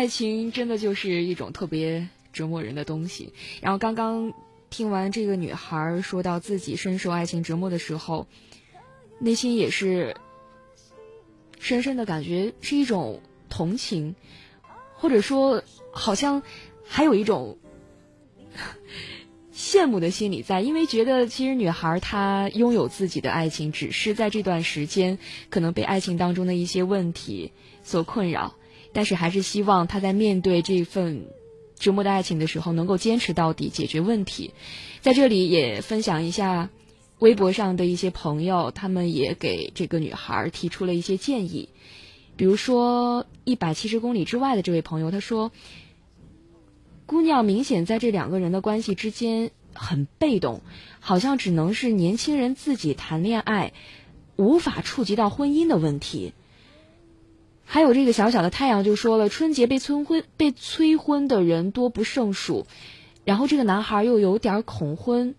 [0.00, 3.34] 爱情真的就是一种特别折磨人的东西。
[3.60, 4.32] 然后刚刚
[4.70, 8.26] 听完这个女孩说到自己深受爱情折磨的时候，
[9.18, 10.16] 内心也是
[11.58, 13.20] 深深的感觉是一种
[13.50, 14.14] 同情，
[14.94, 16.42] 或者说好像
[16.82, 17.58] 还有一种
[19.54, 25.18] 羡慕的心理在，因为觉得其实女孩她拥有自己的爱情，只是在这段时间
[25.50, 28.54] 可能被爱情当中的一些问题所困扰，
[28.92, 31.26] 但是还是希望她在面对这份
[31.78, 34.52] 折磨的爱情的时候，能够坚持到底，解决问题。
[35.00, 36.70] 在这里也分享一下
[37.18, 41.68] 微博上的一些朋友，他们也给这个女孩提出了一些建议，
[42.36, 45.52] 比如说一百七十公里之外的这位朋友，他说。
[47.06, 50.60] 姑娘明显在这两个人的关系之间很被动，
[51.00, 53.72] 好像只能是年轻人自己谈恋爱，
[54.36, 56.34] 无法触及到婚姻的问题。
[57.72, 62.66] 还有这个小小的太阳就说了，春节被催婚被催婚的人多不胜数，
[63.24, 65.36] 然后这个男孩又有点恐婚。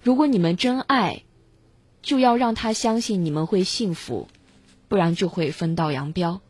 [0.00, 1.24] 如果你们真爱，
[2.00, 4.28] 就要让他相信你们会幸福，
[4.88, 6.40] 不然就会分道扬镳。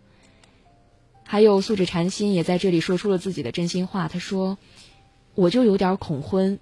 [1.24, 4.06] 还有素质禅心也在这里说出了自己的真心话。
[4.06, 4.56] 他说
[5.34, 6.60] ：“我就有点恐婚，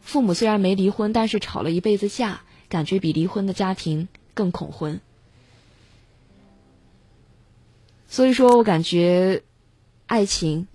[0.00, 2.40] 父母虽然没离婚，但是吵了一辈子架，
[2.70, 5.02] 感觉比离婚的家庭更恐婚。
[8.08, 9.42] 所以说我感觉，
[10.06, 10.66] 爱情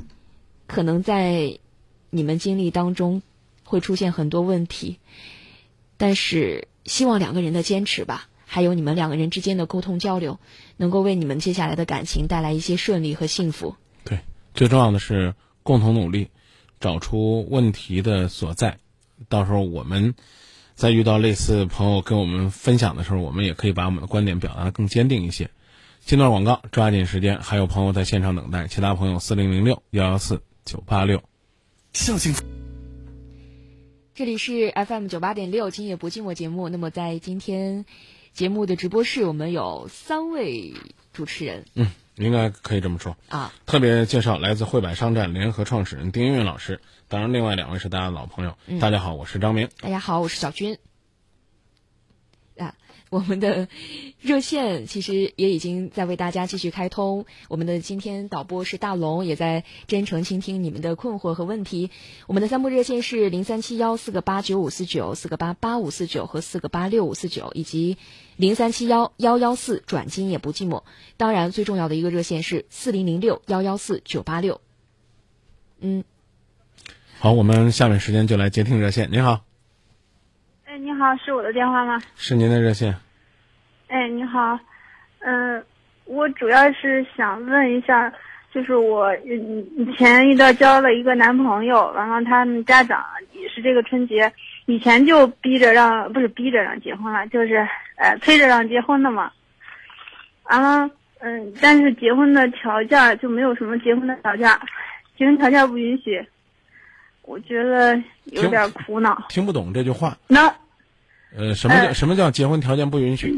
[0.68, 1.60] 可能在
[2.10, 3.22] 你们经历当中
[3.64, 5.00] 会出现很多问题，
[5.98, 10.38] 但是希望两个人的坚持吧。”还有你们两个人之间的沟通交流，
[10.76, 13.78] 能够为你们接下来的感情带来一些顺利和幸福。
[14.04, 14.20] 对，
[14.54, 16.28] 最重要的是共同努力，
[16.82, 18.78] 找出问题的所在。
[19.30, 20.16] 到时候我们
[20.76, 25.50] 在遇到类似朋友跟我们分享的时候，我们也可以把我们的观点表达的更坚定一些。
[26.02, 27.42] 进段广告，抓紧时间。
[27.42, 31.24] 还有朋友在现场等待，其他朋友四零零六幺幺四九八六。
[31.94, 32.34] 孝敬。
[34.14, 36.70] 这里是 FM 九八点六，今夜不寂寞节目。
[36.70, 37.86] 那么在今天。
[38.34, 40.74] 节目的直播室，我们有三位
[41.12, 41.66] 主持人。
[41.76, 43.52] 嗯，应该可以这么说啊。
[43.66, 46.80] 特别介绍来自汇百商战联合创始人丁云老师，
[47.10, 48.58] 当然另外两位是大家的老朋友。
[48.80, 49.68] 大家好，我是张明。
[49.82, 50.78] 大家好，我是小军。
[53.12, 53.68] 我们的
[54.22, 57.26] 热线其实也已经在为大家继续开通。
[57.50, 61.90] 我们的今天导播是大龙，也在真诚倾听你们的困惑和问题。
[62.28, 67.98] 我们的三部热线是零三七幺四个八九五四九、四个八八五四九和四个八六五四九，以及
[68.38, 70.84] 零三七幺幺幺四转今夜不寂寞。
[71.18, 74.62] 当然，最重要的一个热线是四零零六幺幺四九八六。
[75.82, 76.06] 嗯，
[77.20, 79.12] 好，我们下面时间就来接听热线。
[79.12, 79.51] 您好。
[80.72, 82.02] 哎，你好，是我的电话吗？
[82.16, 82.96] 是您的热线。
[83.90, 84.58] 哎，你好，
[85.20, 85.62] 嗯，
[86.06, 88.10] 我主要是想问一下，
[88.54, 93.04] 就是我以前一段交了一个男朋友，完了他们家长
[93.34, 94.32] 也是这个春节
[94.66, 97.68] 以前就逼着让，不是逼着让结婚了，就是
[97.98, 99.30] 呃催着让结婚的嘛。
[100.44, 104.50] 完了，嗯，但是结婚的条件就没有什么结婚的条件，
[105.18, 106.26] 结婚条件不允许，
[107.24, 109.22] 我觉得有点苦恼。
[109.28, 110.18] 听不懂这句话。
[110.30, 110.50] 那。
[111.36, 113.34] 呃，什么叫什么叫结婚条件不允许？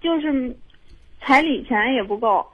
[0.00, 0.56] 就是
[1.20, 2.46] 彩礼钱也不够，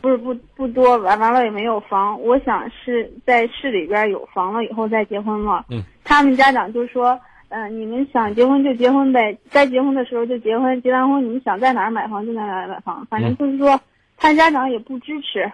[0.00, 2.20] 不是不不多，完完了也没有房。
[2.20, 5.64] 我想是在市里边有房了以后再结婚嘛。
[5.70, 5.82] 嗯。
[6.04, 7.18] 他们家长就说
[7.48, 13.80] ：“嗯，你们想结婚就结婚呗，该结婚的时候就结婚，结完婚你们想在哪儿买房就在哪儿买房，反正就是说，
[14.16, 15.50] 他家长也不支持，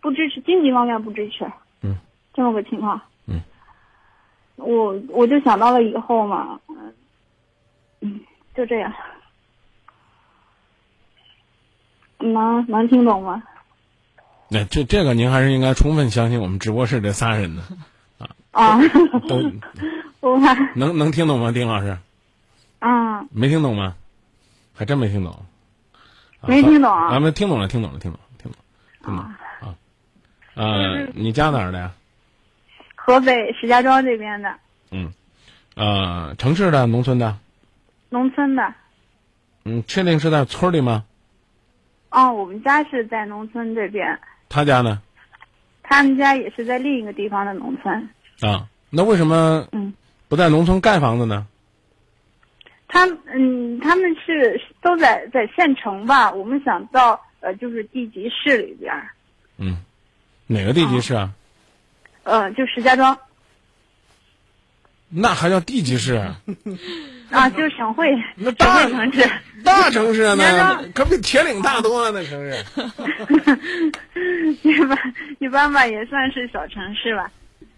[0.00, 1.44] 不支持经济方面不支持。”
[1.82, 1.96] 嗯。
[2.34, 3.00] 这么个情况。
[3.26, 3.40] 嗯。
[4.56, 6.60] 我我就想到了以后嘛，
[8.02, 8.10] 嗯。
[8.10, 8.20] 嗯，
[8.54, 8.92] 就这样，
[12.18, 13.42] 能能听懂吗？
[14.48, 17.62] 那这这个您还是应该充分相信我们直播室这仨人的，
[18.18, 18.78] 啊啊，
[19.28, 19.50] 都
[20.20, 20.38] 我
[20.74, 21.96] 能能听懂吗，丁老师？
[22.80, 23.94] 啊，没听懂吗？
[24.74, 25.44] 还真没听懂，
[26.42, 27.18] 没听懂啊？
[27.18, 28.60] 没听懂了，听懂了，听懂了，听懂，
[29.02, 29.38] 听懂啊
[30.54, 31.08] 啊！
[31.14, 31.92] 你家哪儿的呀？
[32.94, 34.54] 河北石家庄这边的。
[34.90, 35.12] 嗯，
[35.74, 37.38] 呃，城市的，农村的。
[38.12, 38.74] 农村的，
[39.64, 41.02] 嗯，确定是在村里吗？
[42.10, 44.20] 哦，我们家是在农村这边。
[44.50, 45.00] 他家呢？
[45.82, 48.10] 他们家也是在另一个地方的农村。
[48.42, 49.94] 啊，那为什么嗯
[50.28, 51.46] 不在农村盖房子呢？
[52.86, 56.30] 他嗯，他们是都在在县城吧？
[56.30, 58.92] 我们想到呃，就是地级市里边。
[59.56, 59.82] 嗯，
[60.46, 61.32] 哪个地级市啊？
[62.24, 63.18] 呃，就石家庄。
[65.14, 66.14] 那还叫地级市？
[67.30, 69.30] 啊，就是省会那大城市。
[69.64, 72.10] 大城市你呢，可比铁岭大多了。
[72.10, 72.64] 那城市，
[74.62, 74.98] 一般
[75.38, 77.30] 一般吧，也算是小城市吧。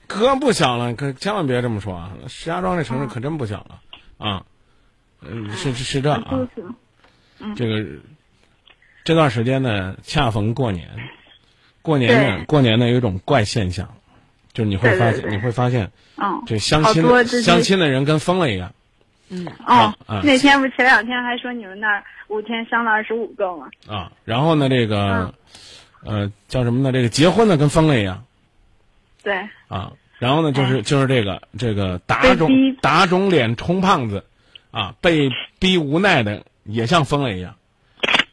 [0.06, 2.12] 可不小了，可千万别这么说啊！
[2.28, 3.80] 石家庄这城市可真不小了
[4.18, 4.44] 啊！
[5.22, 6.48] 嗯，是是是这啊，
[7.38, 7.84] 嗯，这个
[9.04, 10.88] 这段时间呢，恰逢过年，
[11.80, 13.94] 过年呢，过年呢有一种怪现象，
[14.54, 17.02] 就是你会发现，你会发现，嗯，这相亲
[17.42, 18.72] 相亲的人跟疯了一样。
[19.28, 23.68] 嗯，哦，啊那天不前两天还说你们那儿五天相了二十五个吗？
[23.86, 25.34] 啊，然后呢，这嗯个，
[26.04, 26.92] 呃，叫什么呢？
[26.92, 28.24] 这个结婚的跟疯了一样
[29.22, 29.92] 对，啊。
[30.20, 34.24] 然后呢，就是就是这个这个打肿打肿脸充胖子，
[34.70, 35.28] 啊，被
[35.58, 37.56] 逼无奈的也像疯了一样。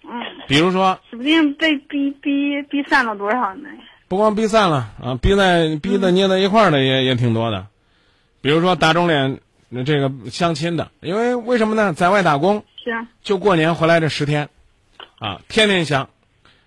[0.03, 3.69] 嗯，比如说，指不定被逼逼逼散了多少呢？
[4.11, 7.67] 不光逼散了啊，逼在逼的捏在一块儿的也、也挺多的。
[8.41, 9.39] 比如说打肿脸
[9.73, 11.93] 呃这个相亲的，因为为什么呢？
[11.93, 14.49] 在外打工，是啊，就过年回来这十天，
[15.17, 16.09] 啊，天天相，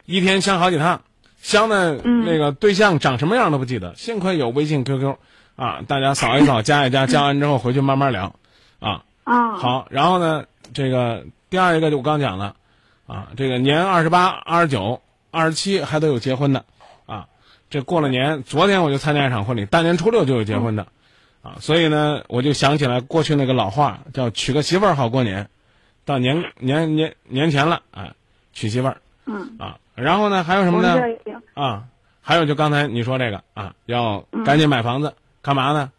[0.07, 1.03] 一天相好几趟，
[1.43, 5.17] 相的那个对象长什么样都不记得，幸亏有微信、QQ，
[5.57, 8.35] 啊，大家扫一扫，加一加， 加完之后回去慢慢聊，
[8.81, 12.57] 啊，啊，好，然后呢，这个第二一个就我刚讲了，
[13.07, 16.65] 啊，这个年二十八、二十九、二十七还都有结婚的，啊，
[17.75, 20.87] 这过了年，昨天我就参加一场婚礼，大年初六就有结婚的，
[21.43, 25.49] 啊，所以呢，我就想起来过去那个老话，叫娶个媳妇儿好过年，
[26.05, 28.15] 到年年年年前了，啊，
[28.53, 31.03] 娶媳妇儿嗯，啊，然后呢，还有什么呢
[31.55, 31.83] 啊，
[32.23, 35.13] 还有就刚才你说这个啊，要赶紧买房子，
[35.43, 35.91] 干嘛呢？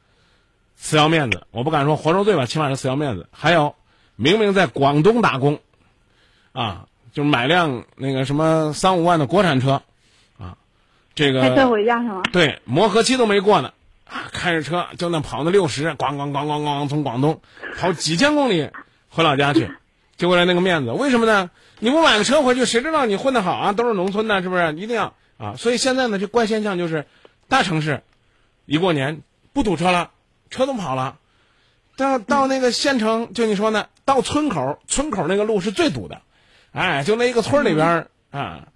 [0.78, 3.28] 死要面子，我不敢说活受罪吧，起码是死要面子。
[3.32, 3.76] 还有，
[4.16, 5.60] 明明在广东打工，
[6.54, 9.82] 啊，就买辆那个什么三五万的国产车，啊，
[11.16, 12.22] 这个开车回家是吗？
[12.32, 17.42] 对，磨合期都没过呢，啊，开着车就那跑那六十，咣咣咣咣咣，从广东
[17.78, 18.70] 跑几千公里
[19.10, 19.72] 回老家去，
[20.18, 20.92] 就为了那个面子。
[20.92, 21.50] 为什么呢？
[21.80, 23.72] 你不买个车回去，谁知道你混得好啊？
[23.72, 24.74] 都是农村的，是不是？
[24.76, 25.56] 一定要啊！
[25.58, 27.06] 所以现在呢，这怪现象就是，
[27.48, 28.04] 大城市
[28.66, 29.22] 一过年
[29.54, 30.12] 不堵车了，
[30.50, 31.18] 车都跑了。
[31.98, 36.22] 到到那个县城，就你说呢，到村口，村口那个路是最堵的，
[36.74, 38.68] 哎，就那一个村里边儿啊，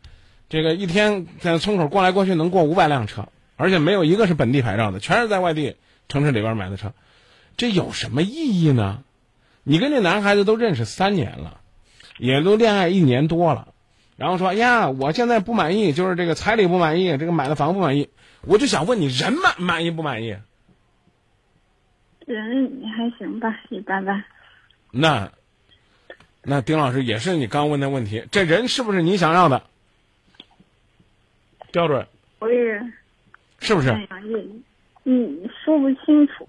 [0.50, 5.78] 这个一天在村口过来过去能过五百辆车，而且没有一个是本地牌照的，全是在外地
[6.08, 6.94] 城市里边买的车，
[7.56, 9.04] 这有什么意义呢？
[9.64, 11.62] 你跟这男孩子都认识三年了，
[12.18, 13.74] 也都恋爱一年多了，
[14.18, 18.10] 然后说哎呀，我现在不满意，就是这个彩礼不满意，这个买的房不满意，
[18.42, 20.36] 我就想问你，人满满意不满意？
[22.26, 24.24] 人还行吧，一般般。
[24.92, 25.32] 那，
[26.42, 29.64] 那丁老师也是你刚问的问题，这人是不是你想要的
[31.72, 32.08] 标准？
[32.40, 32.82] 我也
[33.60, 33.90] 是不是？
[33.90, 34.46] 哎呀，也
[35.06, 36.48] 嗯说不清楚，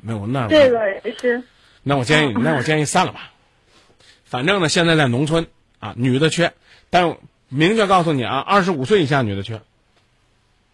[0.00, 1.42] 没有那这个也是
[1.82, 3.30] 那我建议， 那我建议散了吧。
[4.24, 5.46] 反正呢，现在在农村
[5.78, 6.52] 啊，女的缺，
[6.90, 7.16] 但
[7.48, 9.60] 明确告诉你啊，二十五岁以下女的缺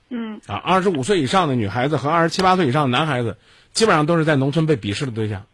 [0.09, 3.37] 嗯啊，二十五岁以上的女孩子和二十七八岁以上的男孩子，
[3.73, 5.45] 基本上都是在农村被鄙视的对象。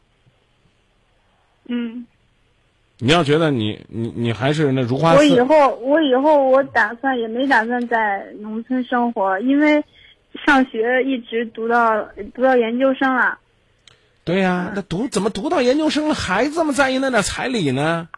[1.67, 2.07] 嗯。
[2.99, 9.85] 你要觉得你你你还是那如花我以后我以后我打算也没打算在农村生活，因为
[10.47, 13.39] 上学一直读到读到研究生了。
[14.25, 18.09] 对呀、那读怎么读到研究生了还这么在意那点彩礼呢？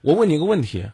[0.00, 0.86] 我问你个问题，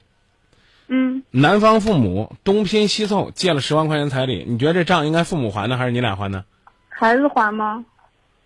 [0.89, 6.45] 嗯，男方父母东拼西凑借了十万块钱彩礼，你觉得这账应该父母还呢，还是你俩还呢？
[6.89, 7.85] 孩子还吗？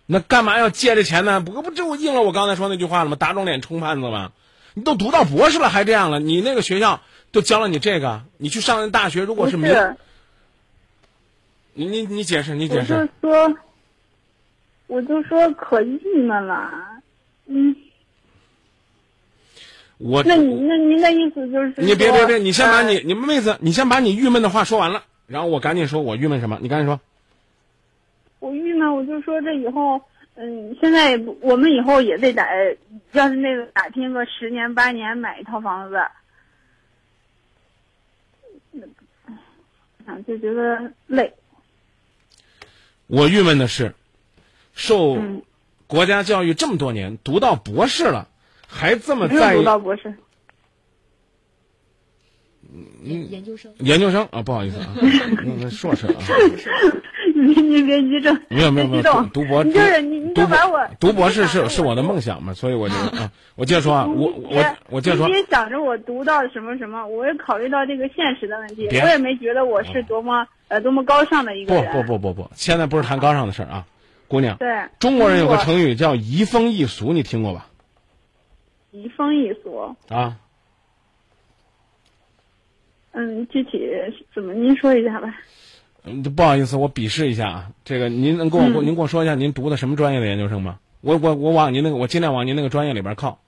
[0.05, 1.39] 那干嘛要借这钱呢？
[1.39, 3.15] 不不，这不应了我刚才说那句话了吗？
[3.15, 4.31] 打肿脸充胖子吗？
[4.73, 6.19] 你都读到博士了还这样了？
[6.19, 9.95] 你那个学校都教了你这个，你去上那大学，如果是明，不是，
[11.73, 13.09] 你你你解释，你我就解释。
[13.21, 13.55] 说，
[14.87, 16.69] 我就说可郁闷了。
[17.47, 17.75] 嗯，
[19.97, 26.99] 我那你那您的意思就是你别别别，你先把呃你你们妹子，你先把你郁闷的话说完了，然后我赶紧说我郁闷什么，你赶紧说。
[28.39, 30.01] 我郁闷，我就说这以后，
[30.35, 32.47] 嗯，现在，我们以后也得打，
[33.11, 35.97] 要是那个打拼个十年八年买一套房子，
[40.05, 41.33] 啊，就觉得累。
[43.07, 43.93] 我郁闷的是，
[44.73, 45.43] 受嗯
[45.85, 48.29] 国家教育这么多年，读到博士了，
[48.67, 50.15] 还这么没有在意读到博士，
[53.03, 53.75] 研研究生。
[53.79, 54.41] 研究生啊？
[54.41, 56.13] 不好意思啊，那那硕士啊，
[57.41, 72.03] 你你别激动，没有没有没有，读博你就是你你就把我读博士是是我的梦想嘛，所以我就啊，我接着说啊，我我我接着说你，别想着我读到什么什么，我也考虑到这个现实的问题，我也没觉得我是多么呃多么高尚的一个不。
[72.03, 73.85] 不不不不，现在不是谈高尚的事儿啊，
[74.27, 74.55] 姑娘。
[74.57, 74.67] 对。
[74.99, 77.67] 中国人有个成语叫移风易俗，你听过吧？
[78.91, 79.95] 移风易俗。
[80.09, 80.37] 啊。
[83.13, 83.89] 嗯，具体
[84.33, 84.53] 怎么？
[84.53, 85.35] 您说一下吧。
[86.03, 87.71] 嗯，不好意思，我鄙视一下啊。
[87.85, 90.79] 这个，您能跟我、嗯、您跟我说一下，您读的什么专业的研究生吗？
[91.01, 93.39] 我我我往您那个，我尽量往您那个专业里边靠。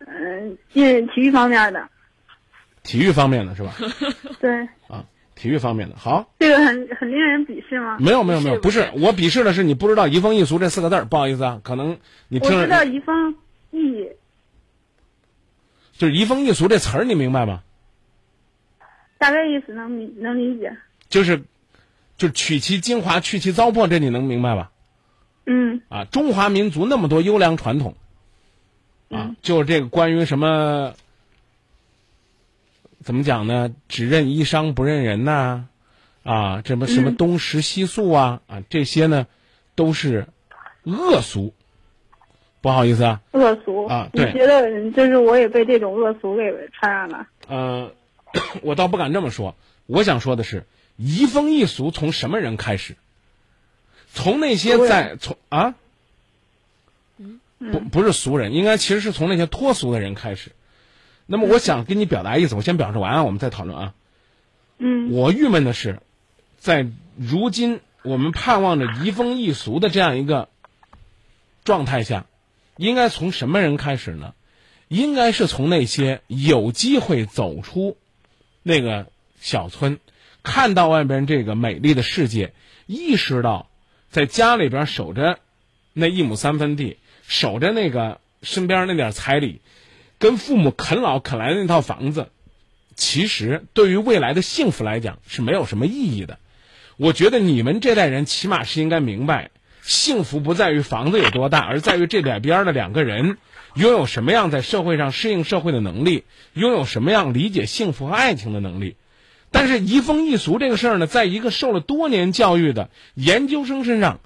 [0.00, 1.88] 嗯，是体育方面的。
[2.82, 3.74] 体育方面的是吧？
[4.40, 4.60] 对。
[4.88, 5.04] 啊，
[5.34, 6.32] 体育方面的好。
[6.38, 7.98] 这个很很令人鄙视吗？
[8.00, 11.98] 没有没有没有，不是我鄙视的是你不知道“移风易俗”这四个字儿不好意思啊，可能
[12.28, 13.36] 你听我知道“移风
[13.70, 14.08] 易”，
[15.96, 17.62] 就是“移风易俗”这词儿，你明白吗？
[19.18, 20.74] 大概意思能理能理解。
[21.10, 21.42] 就是，
[22.16, 24.70] 就取其精华，去其糟粕，这你能明白吧？
[25.44, 25.82] 嗯。
[25.90, 27.96] 啊，中华民族那么多优良传统。
[29.10, 30.94] 啊，就是这个关于什么，
[33.02, 33.74] 怎么讲呢？
[33.88, 35.66] 只认衣裳不认人呐，
[36.22, 39.26] 啊，什么什么东食西宿啊，啊，这些呢，
[39.74, 40.28] 都是
[40.84, 41.52] 恶俗。
[42.60, 43.20] 不好意思啊。
[43.32, 44.26] 恶俗啊，对。
[44.26, 47.26] 你觉得就是我也被这种恶俗给传染了？
[47.48, 47.90] 呃，
[48.62, 49.56] 我倒不敢这么说。
[49.86, 50.66] 我想说的是，
[51.00, 52.96] 移风易俗从什么人开始？
[54.12, 55.74] 从那些在从啊。
[57.58, 60.52] 不不是俗人，应该其实是从那些脱俗的人开始。
[61.26, 63.94] 那么我想跟你表达意思，我先表示完，我们再讨论啊。
[64.78, 65.10] 嗯。
[65.10, 66.00] 我郁闷的是，
[66.58, 66.86] 在
[67.16, 70.48] 如今我们盼望着移风易俗的这样一个
[71.64, 72.26] 状态下，
[72.76, 74.34] 应该从什么人开始呢？
[74.88, 77.96] 应该是从那些有机会走出
[78.62, 79.06] 那个
[79.38, 80.00] 小村，
[80.42, 82.52] 看到外边这个美丽的世界，
[82.86, 83.68] 意识到
[84.10, 85.38] 在家里边守着
[85.92, 86.96] 那一亩三分地。
[87.28, 89.60] 守着那个身边那点彩礼，
[90.18, 92.30] 跟父母啃老啃来的那套房子，
[92.96, 96.40] 其实对于未来的幸福来讲是没有什么意义的。
[96.96, 103.38] 我觉得你们这代人起码是应该明白，幸福不在于房子有多大，而在于这两边的两个人
[103.74, 108.96] 拥有什么样在社会上适应社会的能力，拥有什么样理解幸福和爱情的能力。
[109.50, 114.20] 但是移风易俗这个事儿呢，在一个受了多年教育的研究生身上。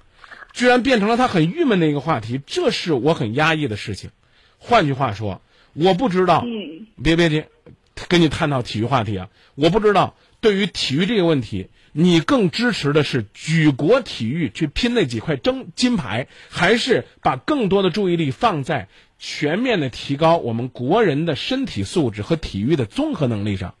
[0.53, 4.11] 居然变成了他很郁闷的一个话题，这是我很压抑的事情。
[4.57, 5.41] 换句话说，
[5.73, 6.45] 我不知道，
[7.03, 7.49] 别别别，
[8.07, 18.87] 跟你探讨体育话题啊，我不知道对于体育这个问题，你更支持的是举国体育去拼那几块争金牌，还是把更多的注意力放在
[19.19, 23.75] 全面的提高我们国人的身体素质和体育的综合能力上？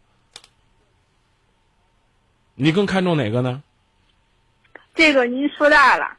[2.55, 3.61] 你更看重哪个呢？
[4.95, 6.11] 这个您说大了。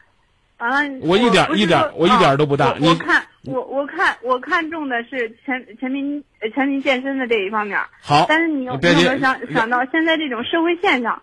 [0.59, 2.75] 完了，我一点一点，我一点都不大。
[2.81, 7.79] 我看我我看我看中的是全全民全民健身的这一方面。
[8.01, 11.21] 好，但是你有没有想想到现在这种社会现象？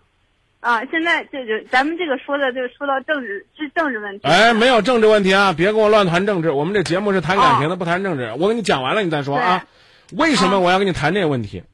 [0.60, 4.26] 啊，现在这就咱们这个说的就说到政治是政治问题。
[4.26, 5.52] 哎，没有政治问题啊！
[5.52, 6.50] 别跟我乱谈政治。
[6.50, 8.32] 我们这节目是谈感情的，不谈政治。
[8.38, 9.66] 我跟你讲完了，你再说啊。
[10.12, 11.64] 为什么我要跟你谈这个问题？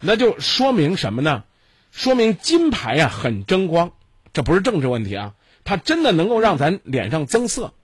[0.00, 1.44] 那就说明什么呢？
[1.90, 3.92] 说明金牌啊很争光，
[4.32, 5.34] 这不是政治问题啊。
[5.62, 7.74] 它真的能够让咱脸上增色，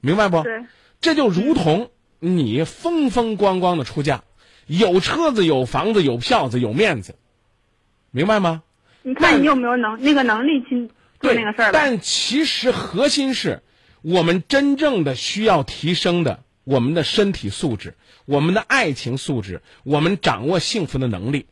[0.00, 0.42] 明白不？
[0.42, 0.64] 对，
[1.00, 1.90] 这就如同
[2.20, 4.22] 你风风光光的出嫁，
[4.66, 7.16] 有车子、有房子、有票子、有面子，
[8.10, 8.62] 明白吗？
[9.02, 11.72] 你看你有没有能那个能力去做那个事儿？
[11.72, 13.62] 但其实核心是
[14.02, 21.46] 我们真正的需要提升的，我们的身体素质、我们的爱情素质、我们掌握幸福的能力。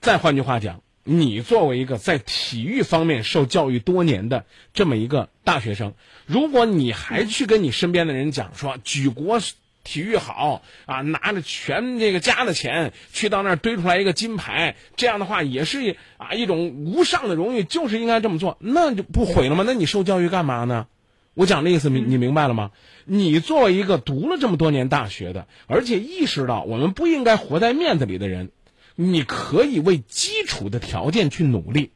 [0.00, 0.82] 再换句话讲。
[1.04, 5.92] 你作为一个在体育方面受教育多年的这么一个大学生，
[6.24, 9.38] 如果你还去跟你身边的人讲说举国
[9.82, 19.62] 体育好啊，拿着全这个家的钱去到那儿堆出来一个金牌，这样的话也是啊一种无上的荣誉，就是应该这么做，那就不毁了吗？
[19.66, 20.86] 那你受教育干嘛呢？
[21.34, 22.70] 我讲的意思，你你明白了吗？
[23.04, 28.52] 你作为一个读了这么多年大学的，而且意识到我们不应该活在面子里的人。
[28.96, 31.90] 你可以为基础的条件去努力，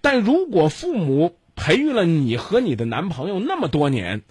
[0.00, 4.22] 但如果父母培育了你和你的男朋友那么多年，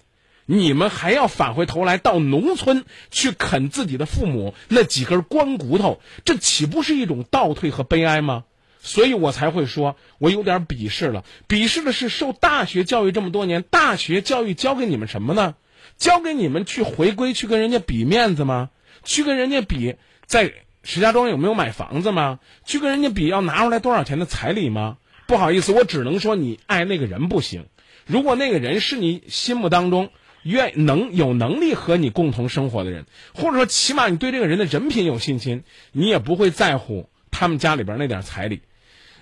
[0.46, 8.44] 你们还要返回头来到农村去啃自己的父母那几根光骨头，这岂不是一种倒退和悲哀吗？
[8.80, 11.24] 所以我才会说，我有点鄙视了。
[11.48, 15.54] 鄙视的是受大学教育这么多年，大学教育教给你们什么呢？
[15.96, 18.70] 教给你们去回归，去跟人家比面子吗？
[19.04, 19.96] 去跟人家比
[20.26, 20.52] 在。
[20.82, 22.40] 石家庄有没有买房子吗？
[22.64, 24.98] 去跟人家比要拿出来多少钱的彩礼吗？
[25.26, 27.66] 不好意思，我只能说你爱那个人不行。
[28.06, 30.10] 如果那个人是你心目当中
[30.42, 38.62] 愿能有能力和你共同生活的人，或者说起码你对这个人的人品有信心，你也不会在乎他们家里边那点彩礼。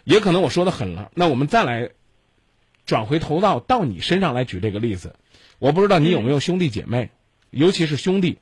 [0.05, 1.91] 也可能我说的狠了，那我们再来
[2.87, 5.15] 转回头到到你身上来举这个例子。
[5.59, 7.11] 我不知道你有没有兄弟姐妹，
[7.51, 8.39] 尤其是兄弟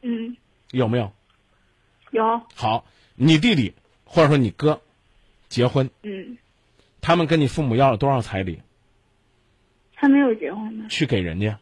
[0.00, 0.38] 嗯，
[0.70, 1.12] 有没有？
[2.16, 2.84] 有，好，
[3.14, 3.74] 你弟弟
[4.04, 4.80] 或者说你哥
[5.48, 6.38] 结婚，嗯，
[7.00, 8.60] 他们跟你父母要了多少彩礼？
[9.94, 11.58] 还没有结婚呢，去给人家？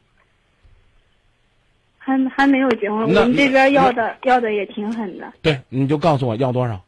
[1.98, 3.12] 还还没有结婚。
[3.12, 6.84] 那我们这边要的要的也挺狠的，对，你就告诉我要多少。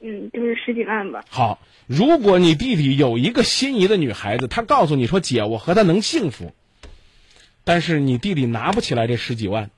[0.00, 1.24] 嗯，就是十几万吧。
[1.28, 6.52] 好，如果你弟弟有一个心仪的女孩子，他告诉你说：“姐，我和她能幸福。”
[7.64, 9.70] 但是你弟弟拿不起来这十几万，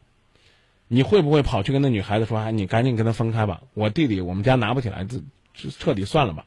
[0.89, 5.19] 你会不会跑去跟那女孩子说：“哎，你赶紧跟他分开吧，我弟弟我们家拿不起来，这
[5.55, 6.45] 这彻底算了吧。”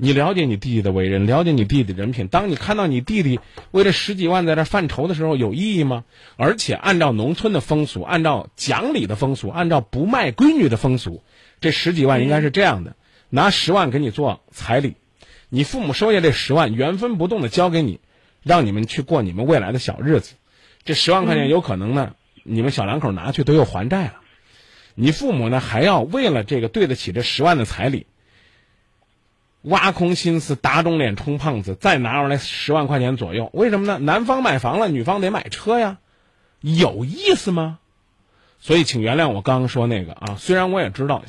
[0.00, 2.28] 你了解你弟弟的为人，了解你弟弟的人品。
[2.28, 3.40] 当你看到你弟弟
[3.72, 6.04] 为了十几万在这犯愁的时候，有意义吗？
[6.36, 11.24] 而且按照农村的风俗，按照讲理的风俗，按照不卖闺女的风俗，
[11.60, 12.94] 这十几万应该是这样的：
[13.28, 14.94] 拿十万给你做彩礼，
[15.48, 17.98] 你父母收下这十万，原封不动的交给你，
[18.44, 20.36] 让你们去过你们未来的小日子。
[20.84, 22.14] 这十万块钱有可能呢，
[22.48, 24.14] 你们小两口拿去都要还债了。
[24.94, 28.06] 你父母呢，还要为了这个对得起这十万的彩礼。
[29.62, 33.98] 挖空心思打肿脸充胖子，再拿出来十万块钱左右，为什么呢？
[33.98, 35.98] 男方买房了，女方得买车呀，
[36.60, 37.80] 有意思吗？
[38.60, 40.36] 所以，请原谅我刚刚说那个啊。
[40.38, 41.24] 虽然我也知道，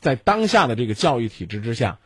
[0.00, 1.98] 在当下的这个教育体制之下，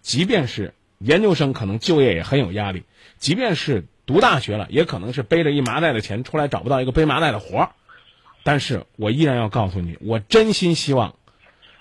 [0.00, 2.82] 即便是研究生，可能就业也很有压力；
[3.18, 7.70] 即便是读大学了，也可能是背着一麻袋的钱出来找不到一个背麻袋的活儿。
[8.46, 11.16] 但是我依然要告诉你，我真心希望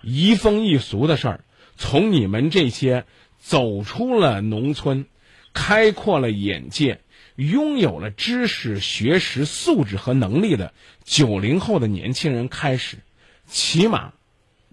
[0.02, 1.44] 移风易俗的事儿
[1.78, 3.06] 从你们这些。
[3.38, 5.06] 走出了农村，
[5.54, 7.02] 开阔了眼界，
[7.36, 10.74] 拥有了知识、学识、素质和能力的
[11.04, 12.98] 九零后的年轻人开始，
[13.46, 14.14] 起码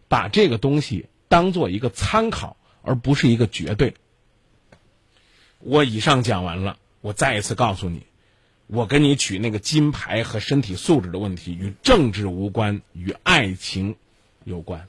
[0.08, 3.92] 把这个东西当做一个参考，而不是一个绝对。
[5.58, 8.06] 我以上讲完了，我再一次告诉你，
[8.72, 13.96] 我跟你取那个金牌和身体素质的问题与政治无关，与爱情
[14.44, 14.88] 有关。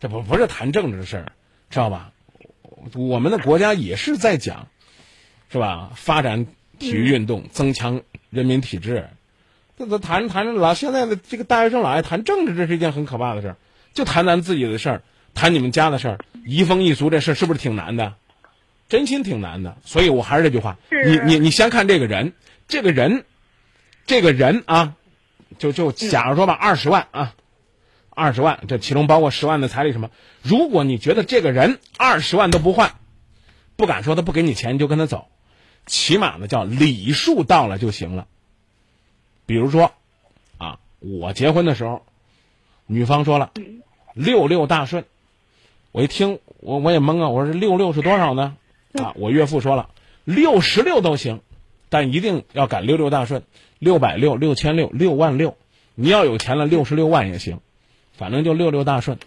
[0.00, 1.32] 这不不是谈政治的事儿，
[1.70, 2.10] 知道吧？
[2.94, 4.66] 我们的国家也是在讲，
[5.48, 5.92] 是吧？
[5.94, 6.48] 发展
[6.80, 9.10] 体育运动，增强人民体质。
[9.78, 13.56] 这这谈谈老现在的这个大学生老爱谈政治，这是一件很可怕的事儿。
[13.94, 15.02] 就谈咱自己的事儿，
[15.34, 18.14] 谈你们家的事儿，移风易俗这事儿是不是挺难的？
[18.88, 19.76] 真心挺难的。
[19.84, 22.32] 所以我还是这句话，你你你先看这个人，
[22.68, 23.24] 这个人，
[24.06, 24.94] 这个人啊，
[25.58, 27.34] 就就假如说吧，二十万啊。
[28.18, 30.08] 二十万，这其中包括十万的彩礼什么？
[30.40, 32.94] 如果你觉得这个人二十万都不换，
[33.76, 35.28] 不敢说他不给你钱，你就跟他走，
[35.84, 38.26] 起码呢叫礼数到了就行了。
[39.44, 39.92] 比如说，
[40.56, 42.06] 啊，我结婚的时候，
[42.86, 43.52] 女方说了
[44.14, 45.04] 六六大顺，
[45.92, 48.56] 我一听我我也懵啊，我说这六六是多少呢？
[48.94, 49.90] 啊，我岳父说了
[50.24, 51.42] 六十六都行，
[51.88, 53.42] 但一定要赶六六大顺，
[53.78, 55.56] 六百六、六千六、六万六，
[55.94, 57.60] 你要有钱了六十六万也行。
[58.16, 59.18] 反正就六六大顺，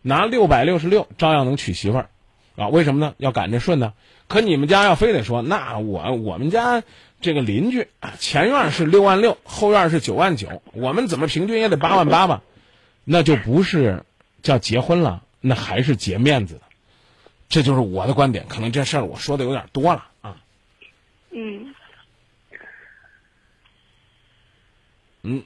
[0.00, 2.10] 拿六百六十六照样能娶媳妇儿，
[2.54, 2.68] 啊？
[2.68, 3.14] 为什么呢？
[3.18, 3.94] 要赶这顺呢？
[4.28, 6.84] 可你们家要非得说，那我我们家
[7.20, 7.88] 这个邻居，
[8.20, 12.42] 前院是六万六，后院是九万九，我们怎么平均也得八万八吧？
[13.04, 14.04] 那就不是
[14.40, 16.60] 叫结婚了，那还是结面子的。
[17.48, 20.36] 这就是我的观点，可能这事儿我说的有点多了啊。
[21.32, 21.74] 嗯。
[25.22, 25.42] 嗯。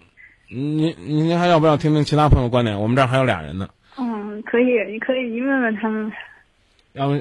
[0.49, 2.81] 你你您还要不要听听其他朋友观点？
[2.81, 3.69] 我们这儿还有俩人呢。
[3.99, 6.13] 嗯，可以，你可以你问问他们。
[6.93, 7.21] 要不，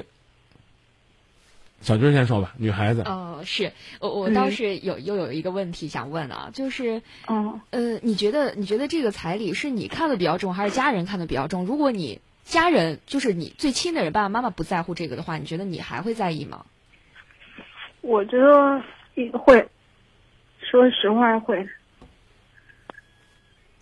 [1.80, 3.02] 小军先说吧，女孩子。
[3.02, 11.66] 哦，是我我倒是有又有一个问题想问啊，就是，嗯呃，你觉得你觉得这个彩礼是你看的比较重，还是家人看的比较重？
[11.66, 16.64] 如果你家人就是你最亲的人，爸爸妈妈不在乎这个的话，你觉得你还会在意吗？
[18.02, 18.80] 我觉得
[19.36, 19.68] 会，
[20.60, 21.66] 说实话会。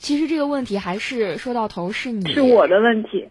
[0.05, 3.31] 其实这个问题还是说到头是你是我的问题。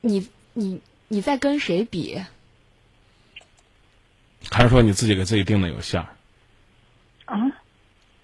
[0.00, 2.20] 你你你在跟谁比？
[4.50, 6.08] 还是说你自己给自己定的有线儿？
[7.26, 7.38] 啊？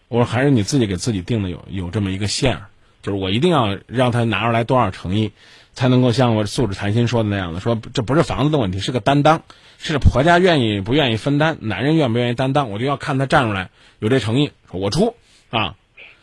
[0.08, 2.66] 我说还是你自己给自己定的有有这么一个线儿，
[3.00, 5.30] 就是我一定要让他拿出来多少诚意，
[5.72, 9.44] 才能够像我素质谈心说的那样的，说这不是房子的问题，是个担当，
[9.78, 13.70] 是婆家愿意不愿意分担，男人愿不愿意担当，我就要看他站出来
[14.00, 15.14] 有这诚意，说我出
[15.50, 15.76] 啊。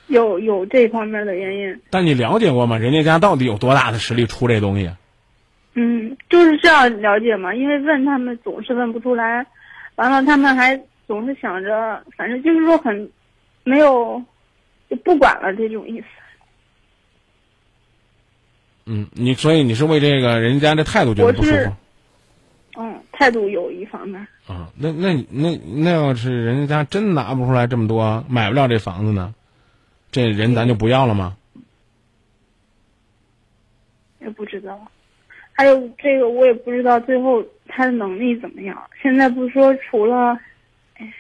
[0.07, 2.77] 有有这方面的原因，但你了解过吗？
[2.77, 4.91] 人家家到底有多大的实力出这东西？
[5.73, 7.53] 嗯，就是这样了解嘛。
[7.53, 9.45] 因为问他们总是问不出来，
[9.95, 13.11] 完了他们还总是想着，反正就是说很
[13.63, 14.23] 没有
[14.89, 16.05] 就不管了这种意思。
[18.85, 21.73] 嗯，你所以你是为这个人家的态度觉得不舒服？
[22.79, 24.25] 嗯，态度有一方面。
[24.47, 29.33] 啊，那那那那要是人家真拿不出来这么多，买不了这房子呢，
[30.11, 31.37] 这人咱就不要了吗？
[34.19, 34.79] 也不知道，
[35.53, 38.89] 还有这个我也不知道最后他的能力怎么样。
[39.01, 40.37] 现在不是说除了，
[40.95, 41.13] 哎，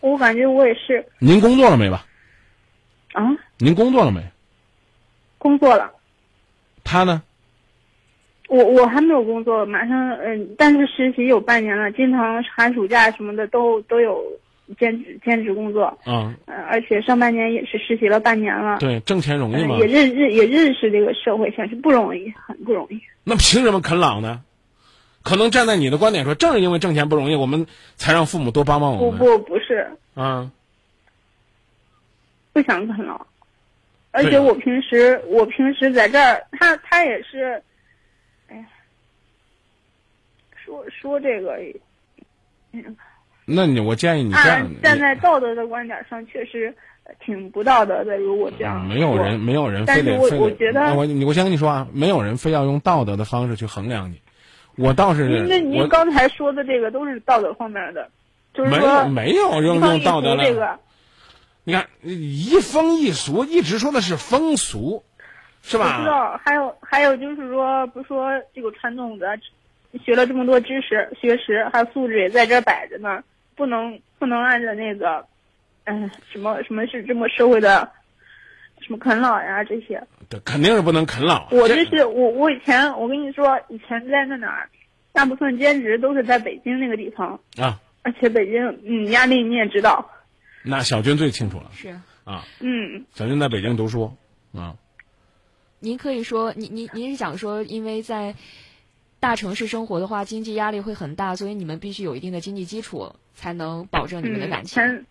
[0.00, 2.06] 我感觉我也是您工作了没吧？
[3.14, 3.26] 啊，
[3.58, 4.22] 您工作了没？
[5.38, 5.92] 工作了，
[6.84, 7.22] 他呢？
[8.48, 14.22] 我我还没有工作，马上嗯，但是实习有半年了，经常寒暑假什么的都都有
[14.78, 19.78] 兼职兼职工作，啊，呃，而且上半年也是实习了半年了，对，挣钱容易吗嗯？
[19.80, 23.00] 也认认也认识这个社会，现实不容易，很不容易。
[23.24, 24.42] 那凭什么啃老呢？
[25.22, 27.66] 可能站在你的观点说，正是因为挣钱不容易，我们
[27.96, 29.18] 才让父母多帮帮我们。
[29.18, 30.50] 不不不是，啊，
[32.54, 33.26] 不想啃老，
[34.12, 37.62] 而且我平时我平时在这儿，他他也是，
[38.48, 38.64] 哎呀，
[40.64, 41.58] 说说这个，
[42.72, 42.96] 嗯，
[43.50, 46.74] 那你我建议你这样，站在道德的观点上，确实
[47.04, 48.16] 呃挺不道德的。
[48.16, 54.20] 如果这样，没有人没有人非得非得我觉得我你我先跟你说啊，没有人非要用道德的方式去衡量你。
[54.76, 58.08] 我倒是您这您刚才说的这个都是道德方面的，
[58.54, 60.78] 就是没说有没有用道德来这个。
[61.64, 65.04] 你看移风易俗，一直说的是风俗，
[65.62, 66.08] 是吧我知？
[66.08, 69.38] 道，还有还有就是说，不是说这个传统的，
[70.02, 73.22] 学了这么多知识、学识，还有素质也在这摆着呢，
[73.54, 75.26] 不能不能按照那个，
[75.84, 77.90] 嗯、什么什么是这么社会的，
[78.80, 80.02] 什么啃老呀这些。
[80.28, 81.48] 对，肯定是不能啃老。
[81.50, 84.70] 我这是我我以前我跟你说，以前在那哪儿，
[85.12, 90.10] 大部分兼职都是在北京那个地方，啊，而且北京嗯压力你也知道，
[90.62, 91.88] 那小军最清楚了是。
[92.24, 92.44] 啊。
[92.60, 94.16] 嗯，小军在北京读书
[94.54, 94.76] 啊，
[95.80, 98.36] 您可以说，您您您是想说，因为在
[99.20, 104.82] 大城市生活的话，经济压力会很大，所以你们必须有一定的经济基础，才能保证你们的感情。
[104.82, 105.06] 嗯，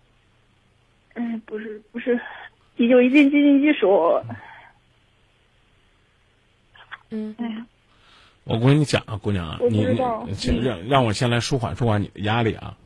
[1.14, 2.20] 嗯，不是不是，
[2.76, 4.22] 有一定经济基础。
[7.12, 7.66] 嗯，哎呀，
[8.44, 12.78] 我跟你讲啊，姑娘啊，你你让让我先来舒缓舒缓你的压力啊。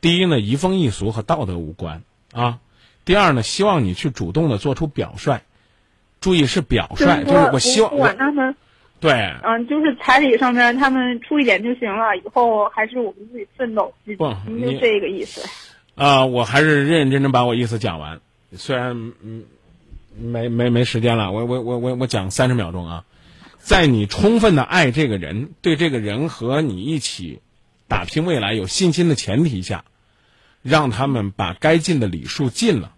[0.00, 2.02] 第一呢，移风易俗和道德无关
[2.32, 2.58] 啊。
[3.04, 5.40] 第二呢，希望你去主动的做出表率，
[6.20, 8.54] 注意是表率，就是我希望我管他们，
[9.00, 9.12] 对
[9.42, 15.42] 嗯，就是彩礼上面他们出一点就行了，以后还是我们自己奋斗，就不您就这个意思。
[15.94, 18.20] 啊、我还是认认真真把我意思讲完。
[18.52, 19.44] 虽然嗯
[20.18, 23.04] 没没没时间了，我我我我我讲三十秒钟啊。
[23.58, 27.40] 在你充分的爱这个人，对这个人和你一起
[27.88, 29.84] 打拼未来有信心的前提下，
[30.62, 32.92] 让他们把该尽的礼数尽了，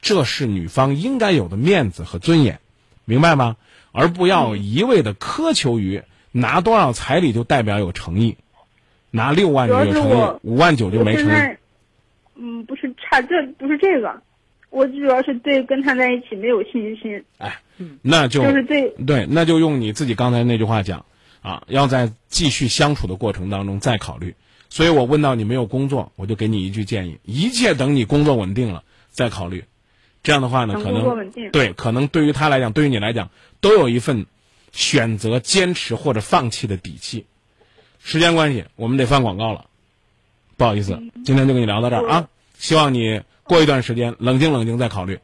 [0.00, 2.60] 这是女方应该有的面子和尊严，
[3.04, 3.56] 明白吗？
[3.96, 8.36] 而不要一味的苛求于拿多少彩礼就代表有诚意，
[9.10, 11.56] 拿六万就有诚意，五万九就没诚意。
[12.34, 14.20] 嗯，不是差这不是这个，
[14.68, 17.24] 我主要是对跟他在一起没有信心。
[17.38, 17.58] 哎
[18.02, 21.06] 那就就是对对，那就用你自己刚才那句话讲
[21.40, 24.34] 啊，要在继续相处的过程当中再考虑。
[24.68, 29.64] 所以我问到你没有工作，我就给你一句建议：一切等你工作稳定了再考虑。
[30.22, 34.26] 这样的话呢，可能对，可能对于他来讲，对于你来讲，都有一份
[34.72, 37.26] 选择、坚持或者放弃的底气。
[37.98, 39.66] 时间关系，我们得放广告了，
[40.56, 42.28] 不好意思，今天就跟你聊到这儿啊。
[42.58, 45.18] 希望你过一段时间冷静冷静再考虑。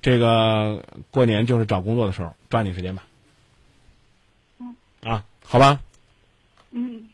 [0.00, 3.04] 这个过年就是找工作的时候，抓紧时间吧。
[5.02, 5.80] 啊，好吧。
[6.70, 7.08] 嗯。